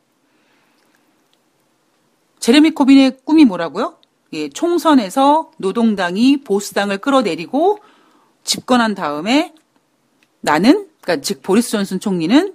제레미 2.38 2.70
코빈의 2.70 3.18
꿈이 3.24 3.44
뭐라고요? 3.44 3.98
예, 4.34 4.48
총선에서 4.48 5.50
노동당이 5.58 6.38
보수당을 6.38 6.98
끌어내리고 6.98 7.78
집권한 8.42 8.94
다음에 8.94 9.54
나는 10.40 10.88
그러니까 11.00 11.22
즉 11.22 11.42
보리스 11.42 11.70
존슨 11.70 12.00
총리는 12.00 12.54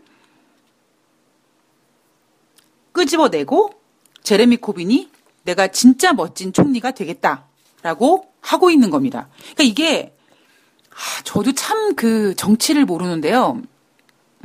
끄집어내고 2.92 3.72
제레미 4.22 4.58
코빈이 4.58 5.10
내가 5.44 5.68
진짜 5.68 6.14
멋진 6.14 6.54
총리가 6.54 6.92
되겠다라고 6.92 8.32
하고 8.42 8.70
있는 8.70 8.90
겁니다. 8.90 9.30
그러니까 9.56 9.64
이게 9.64 10.16
아, 10.92 11.24
저도 11.24 11.54
참 11.54 11.80
그 12.00 12.34
정치를 12.36 12.86
모르는데요. 12.86 13.62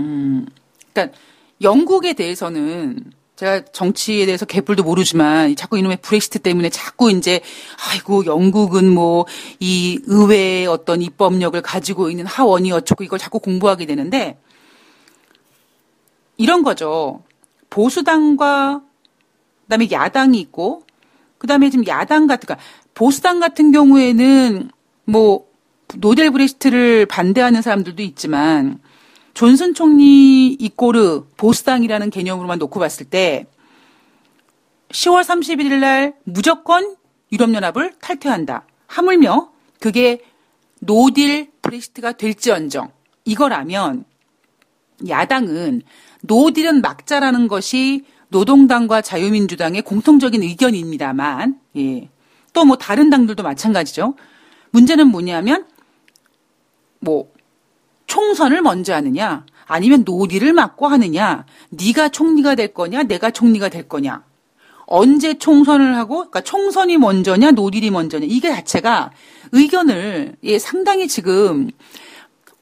음, 0.00 0.44
그러니까 0.92 1.16
영국에 1.62 2.14
대해서는 2.14 3.12
제가 3.36 3.64
정치에 3.72 4.26
대해서 4.26 4.46
개뿔도 4.46 4.84
모르지만 4.84 5.56
자꾸 5.56 5.76
이놈의 5.76 5.98
브렉시트 6.02 6.38
때문에 6.38 6.70
자꾸 6.70 7.10
이제 7.10 7.40
아이고 7.90 8.26
영국은 8.26 8.88
뭐 8.88 9.26
이 9.60 10.00
의회의 10.04 10.66
어떤 10.66 11.02
입법력을 11.02 11.60
가지고 11.62 12.10
있는 12.10 12.26
하원이 12.26 12.70
어쩌고 12.72 13.04
이걸 13.04 13.18
자꾸 13.18 13.38
공부하게 13.38 13.86
되는데 13.86 14.38
이런 16.36 16.62
거죠. 16.62 17.22
보수당과 17.70 18.82
그다음에 19.62 19.88
야당이 19.90 20.38
있고 20.40 20.82
그다음에 21.38 21.70
지금 21.70 21.86
야당 21.86 22.26
같은 22.26 22.46
그러니까 22.46 22.64
보수당 22.94 23.40
같은 23.40 23.72
경우에는 23.72 24.70
뭐 25.04 25.46
노딜 25.96 26.30
브렉시트를 26.30 27.06
반대하는 27.06 27.62
사람들도 27.62 28.02
있지만 28.02 28.80
존슨 29.34 29.74
총리 29.74 30.52
equal 30.52 31.26
보수당이라는 31.36 32.10
개념으로만 32.10 32.58
놓고 32.58 32.80
봤을 32.80 33.06
때 33.06 33.46
10월 34.90 35.22
31일 35.22 35.80
날 35.80 36.14
무조건 36.24 36.96
유럽연합을 37.32 37.94
탈퇴한다. 38.00 38.66
하물며 38.86 39.50
그게 39.80 40.20
노딜 40.80 41.50
브렉시트가 41.62 42.12
될지언정 42.12 42.92
이거라면 43.24 44.04
야당은 45.08 45.82
노딜은 46.22 46.80
막자라는 46.80 47.48
것이 47.48 48.04
노동당과 48.28 49.00
자유민주당의 49.02 49.82
공통적인 49.82 50.42
의견입니다만 50.42 51.60
예. 51.76 52.08
또 52.52 52.64
뭐 52.64 52.76
다른 52.76 53.10
당들도 53.10 53.42
마찬가지죠. 53.42 54.14
문제는 54.70 55.08
뭐냐면 55.08 55.66
뭐 57.00 57.33
총선을 58.14 58.62
먼저 58.62 58.94
하느냐 58.94 59.44
아니면 59.66 60.04
노리를 60.04 60.52
맡고 60.52 60.86
하느냐? 60.86 61.46
네가 61.70 62.10
총리가 62.10 62.54
될 62.54 62.72
거냐? 62.72 63.02
내가 63.02 63.32
총리가 63.32 63.70
될 63.70 63.88
거냐? 63.88 64.22
언제 64.86 65.34
총선을 65.34 65.96
하고 65.96 66.18
그러니까 66.18 66.42
총선이 66.42 66.96
먼저냐 66.98 67.50
노딜이 67.50 67.90
먼저냐 67.90 68.26
이게 68.28 68.52
자체가 68.52 69.10
의견을 69.50 70.36
예 70.44 70.58
상당히 70.60 71.08
지금 71.08 71.70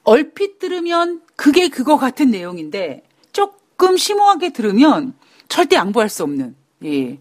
얼핏 0.05 0.59
들으면 0.59 1.21
그게 1.37 1.69
그거 1.69 1.99
같은 1.99 2.31
내용인데 2.31 3.03
조금 3.33 3.99
심오하게 3.99 4.55
들으면 4.55 5.13
절대 5.49 5.77
양보할 5.77 6.09
수 6.09 6.23
없는 6.23 6.55
예 6.85 7.19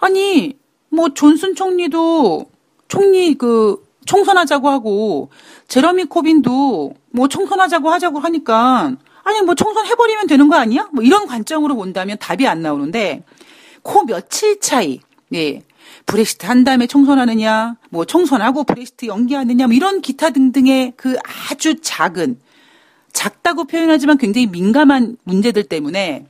아니 0.00 0.58
뭐 0.88 1.10
존슨 1.14 1.54
총리도 1.54 2.50
총리 2.88 3.34
그 3.34 3.86
총선하자고 4.06 4.68
하고 4.68 5.30
제러미 5.68 6.04
코빈도 6.04 6.94
뭐 7.10 7.28
총선하자고 7.28 7.90
하자고 7.90 8.18
하니까 8.18 8.96
아니 9.22 9.42
뭐 9.42 9.54
총선 9.54 9.86
해버리면 9.86 10.26
되는 10.26 10.48
거 10.48 10.56
아니야? 10.56 10.88
뭐 10.92 11.04
이런 11.04 11.26
관점으로 11.26 11.76
본다면 11.76 12.16
답이 12.18 12.46
안 12.46 12.62
나오는데 12.62 13.24
코 13.82 14.04
며칠 14.04 14.60
차이. 14.60 15.00
예. 15.34 15.62
브렉시트 16.06 16.46
한 16.46 16.64
다음에 16.64 16.86
총선하느냐, 16.86 17.76
뭐 17.90 18.04
총선하고 18.04 18.64
브렉시트 18.64 19.06
연기하느냐, 19.06 19.66
뭐 19.66 19.74
이런 19.74 20.00
기타 20.00 20.30
등등의 20.30 20.94
그 20.96 21.16
아주 21.50 21.80
작은, 21.80 22.38
작다고 23.12 23.64
표현하지만 23.64 24.18
굉장히 24.18 24.46
민감한 24.46 25.16
문제들 25.24 25.64
때문에 25.64 26.26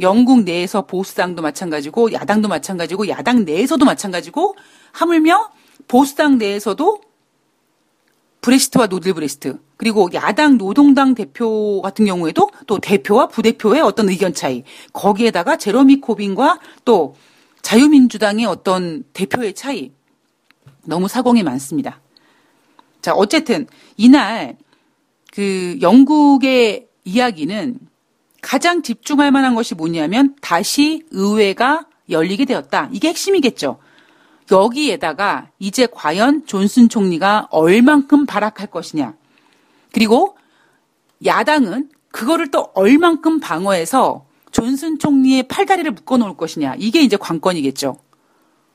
영국 0.00 0.42
내에서 0.42 0.82
보수당도 0.82 1.42
마찬가지고 1.42 2.12
야당도 2.12 2.48
마찬가지고 2.48 3.08
야당 3.08 3.44
내에서도 3.44 3.84
마찬가지고 3.84 4.56
하물며 4.92 5.50
보수당 5.88 6.38
내에서도 6.38 7.00
브레시트와 8.40 8.88
노들 8.88 9.14
브레시트 9.14 9.58
그리고 9.76 10.08
야당 10.12 10.58
노동당 10.58 11.14
대표 11.14 11.80
같은 11.82 12.04
경우에도 12.04 12.50
또 12.66 12.78
대표와 12.78 13.28
부대표의 13.28 13.80
어떤 13.80 14.08
의견 14.08 14.34
차이 14.34 14.64
거기에다가 14.92 15.56
제로미 15.56 16.00
코빈과 16.00 16.60
또 16.84 17.16
자유민주당의 17.62 18.44
어떤 18.44 19.04
대표의 19.14 19.54
차이 19.54 19.92
너무 20.84 21.08
사공이 21.08 21.42
많습니다. 21.42 22.00
자 23.00 23.14
어쨌든 23.14 23.66
이날 23.96 24.56
그 25.32 25.78
영국의 25.80 26.88
이야기는 27.04 27.78
가장 28.42 28.82
집중할 28.82 29.32
만한 29.32 29.54
것이 29.54 29.74
뭐냐면 29.74 30.36
다시 30.42 31.02
의회가 31.10 31.86
열리게 32.10 32.44
되었다. 32.44 32.90
이게 32.92 33.08
핵심이겠죠. 33.08 33.78
여기에다가 34.50 35.50
이제 35.58 35.86
과연 35.90 36.46
존슨 36.46 36.88
총리가 36.88 37.48
얼만큼 37.50 38.26
발악할 38.26 38.68
것이냐. 38.68 39.14
그리고 39.92 40.36
야당은 41.24 41.90
그거를 42.10 42.50
또 42.50 42.70
얼만큼 42.74 43.40
방어해서 43.40 44.26
존슨 44.50 44.98
총리의 44.98 45.44
팔다리를 45.44 45.90
묶어 45.90 46.16
놓을 46.16 46.36
것이냐. 46.36 46.76
이게 46.78 47.02
이제 47.02 47.16
관건이겠죠. 47.16 47.96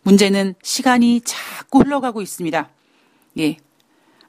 문제는 0.04 0.56
시간이 0.62 1.22
자꾸 1.24 1.80
흘러가고 1.80 2.22
있습니다. 2.22 2.70
예. 3.40 3.58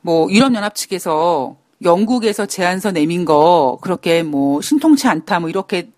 뭐 0.02 0.30
유럽연합 0.30 0.74
측에서 0.74 1.56
영국에서 1.82 2.46
제안서 2.46 2.92
내민 2.92 3.24
거 3.24 3.78
그렇게 3.80 4.22
뭐 4.22 4.60
신통치 4.60 5.08
않다 5.08 5.40
뭐 5.40 5.48
이렇게 5.48 5.90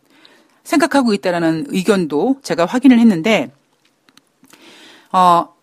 생각하고 0.64 1.12
있다라는 1.12 1.66
의견도 1.68 2.36
제가 2.42 2.66
확인을 2.66 2.98
했는데 2.98 3.52
어, 5.12 5.54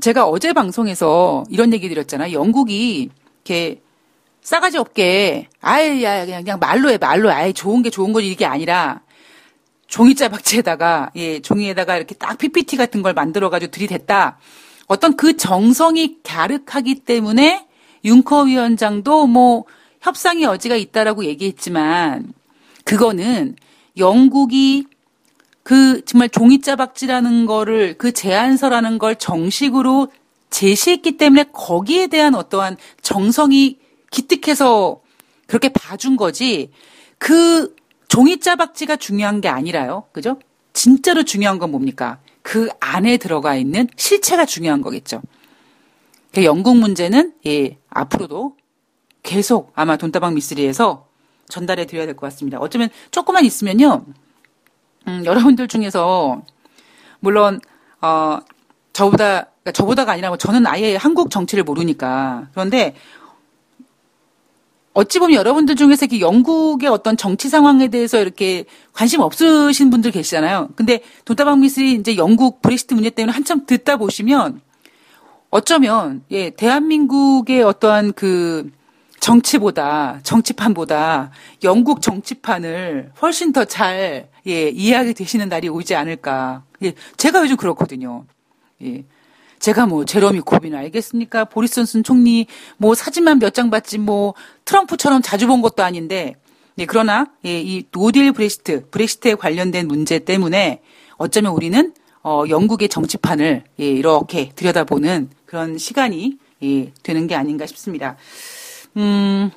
제가 0.00 0.26
어제 0.26 0.52
방송에서 0.52 1.44
이런 1.50 1.72
얘기 1.72 1.88
드렸잖아요. 1.88 2.32
영국이 2.32 3.10
이렇게 3.44 3.82
싸가지 4.40 4.78
없게 4.78 5.48
아예 5.60 6.02
야 6.02 6.24
그냥 6.24 6.42
그냥 6.42 6.58
말로 6.58 6.90
해 6.90 6.96
말로 6.96 7.30
아예 7.30 7.52
좋은 7.52 7.82
게 7.82 7.90
좋은 7.90 8.14
거지 8.14 8.30
이게 8.30 8.46
아니라 8.46 9.02
종이자 9.86 10.30
박지에다가 10.30 11.10
예 11.16 11.40
종이에다가 11.40 11.96
이렇게 11.98 12.14
딱 12.14 12.38
PPT 12.38 12.76
같은 12.78 13.02
걸 13.02 13.12
만들어 13.12 13.50
가지고 13.50 13.70
들이댔다. 13.70 14.38
어떤 14.86 15.14
그 15.16 15.36
정성이 15.36 16.16
갸륵하기 16.22 17.00
때문에 17.00 17.66
윤커 18.04 18.44
위원장도 18.44 19.26
뭐 19.26 19.64
협상의 20.00 20.44
여지가 20.44 20.76
있다라고 20.76 21.26
얘기했지만 21.26 22.32
그거는 22.84 23.56
영국이 23.98 24.86
그 25.70 26.04
정말 26.04 26.28
종이자박지라는 26.28 27.46
거를 27.46 27.96
그 27.96 28.10
제안서라는 28.10 28.98
걸 28.98 29.14
정식으로 29.14 30.08
제시했기 30.50 31.16
때문에 31.16 31.44
거기에 31.52 32.08
대한 32.08 32.34
어떠한 32.34 32.76
정성이 33.02 33.78
기특해서 34.10 35.00
그렇게 35.46 35.68
봐준 35.68 36.16
거지 36.16 36.72
그 37.18 37.76
종이자박지가 38.08 38.96
중요한 38.96 39.40
게 39.40 39.46
아니라요. 39.46 40.08
그죠? 40.10 40.40
진짜로 40.72 41.22
중요한 41.22 41.60
건 41.60 41.70
뭡니까? 41.70 42.18
그 42.42 42.68
안에 42.80 43.18
들어가 43.18 43.54
있는 43.54 43.86
실체가 43.94 44.46
중요한 44.46 44.82
거겠죠. 44.82 45.22
그 46.34 46.42
영국 46.42 46.78
문제는 46.78 47.34
예, 47.46 47.78
앞으로도 47.90 48.56
계속 49.22 49.70
아마 49.76 49.96
돈다방 49.96 50.34
미스리에서 50.34 51.06
전달해 51.48 51.86
드려야 51.86 52.06
될 52.06 52.16
것 52.16 52.26
같습니다. 52.26 52.58
어쩌면 52.58 52.88
조금만 53.12 53.44
있으면요. 53.44 54.04
음, 55.08 55.22
여러분들 55.24 55.68
중에서 55.68 56.42
물론 57.20 57.60
어 58.00 58.38
저보다 58.92 59.46
그러니까 59.62 59.72
저보다가 59.72 60.12
아니라 60.12 60.28
뭐 60.28 60.38
저는 60.38 60.66
아예 60.66 60.96
한국 60.96 61.30
정치를 61.30 61.64
모르니까 61.64 62.48
그런데 62.52 62.94
어찌 64.92 65.18
보면 65.18 65.36
여러분들 65.36 65.76
중에서 65.76 66.06
이렇게 66.06 66.20
영국의 66.20 66.88
어떤 66.88 67.16
정치 67.16 67.48
상황에 67.48 67.88
대해서 67.88 68.18
이렇게 68.18 68.64
관심 68.92 69.20
없으신 69.20 69.88
분들 69.88 70.10
계시잖아요. 70.10 70.70
근데 70.74 71.00
돈다방 71.24 71.60
미스이 71.60 71.94
이제 71.94 72.16
영국 72.16 72.60
브렉시트 72.60 72.94
문제 72.94 73.10
때문에 73.10 73.32
한참 73.32 73.66
듣다 73.66 73.96
보시면 73.96 74.60
어쩌면 75.50 76.24
예 76.30 76.50
대한민국의 76.50 77.62
어떠한 77.62 78.14
그 78.14 78.70
정치보다 79.20 80.20
정치판보다 80.22 81.30
영국 81.62 82.02
정치판을 82.02 83.12
훨씬 83.20 83.52
더잘 83.52 84.28
예, 84.46 84.68
이해하게 84.68 85.12
되시는 85.12 85.48
날이 85.48 85.68
오지 85.68 85.94
않을까. 85.94 86.64
예, 86.82 86.94
제가 87.16 87.40
요즘 87.42 87.56
그렇거든요. 87.56 88.24
예. 88.82 89.04
제가 89.58 89.86
뭐 89.86 90.04
제러미 90.06 90.40
코빈 90.40 90.74
알겠습니까? 90.74 91.44
보리스 91.44 91.74
존슨 91.74 92.02
총리 92.02 92.46
뭐 92.78 92.94
사진만 92.94 93.38
몇 93.38 93.52
장 93.52 93.68
봤지 93.68 93.98
뭐 93.98 94.32
트럼프처럼 94.64 95.20
자주 95.22 95.46
본 95.46 95.60
것도 95.60 95.82
아닌데 95.82 96.36
예, 96.78 96.86
그러나 96.86 97.26
예, 97.44 97.60
이 97.60 97.84
노딜 97.90 98.32
브레시트 98.32 98.88
브렉시트에 98.90 99.34
관련된 99.34 99.86
문제 99.86 100.18
때문에 100.18 100.80
어쩌면 101.16 101.52
우리는 101.52 101.92
어, 102.22 102.44
영국의 102.48 102.88
정치판을 102.88 103.64
예, 103.80 103.84
이렇게 103.84 104.50
들여다보는 104.56 105.28
그런 105.44 105.76
시간이 105.76 106.38
예, 106.62 106.92
되는 107.02 107.26
게 107.26 107.34
아닌가 107.34 107.66
싶습니다. 107.66 108.16
음, 108.96 109.50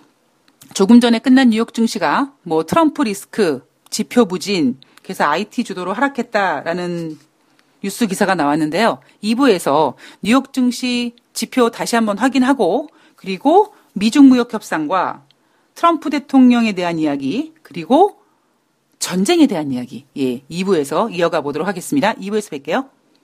조금 0.74 1.00
전에 1.00 1.20
끝난 1.20 1.50
뉴욕 1.50 1.74
증시가 1.74 2.34
뭐 2.44 2.66
트럼프 2.66 3.04
리스크, 3.04 3.62
지표 3.94 4.26
부진, 4.26 4.80
그래서 5.04 5.26
IT 5.26 5.64
주도로 5.64 5.94
하락했다라는 5.94 7.20
뉴스 7.84 8.08
기사가 8.08 8.34
나왔는데요. 8.34 9.00
2부에서 9.24 9.94
뉴욕 10.24 10.52
증시 10.52 11.16
지표 11.34 11.70
다시 11.70 11.96
한번 11.96 12.18
확인하고 12.18 12.90
그리고 13.16 13.76
미중 13.94 14.30
무역 14.30 14.52
협상과 14.54 15.24
트럼프 15.76 16.10
대통령에 16.10 16.74
대한 16.74 16.98
이야기 16.98 17.54
그리고 17.62 18.18
전쟁에 18.98 19.46
대한 19.46 19.72
이야기 19.72 20.06
예, 20.18 20.42
2부에서 20.50 21.14
이어가 21.14 21.42
보도록 21.42 21.68
하겠습니다. 21.68 22.14
2부에서 22.16 22.64
뵐게요. 22.64 22.90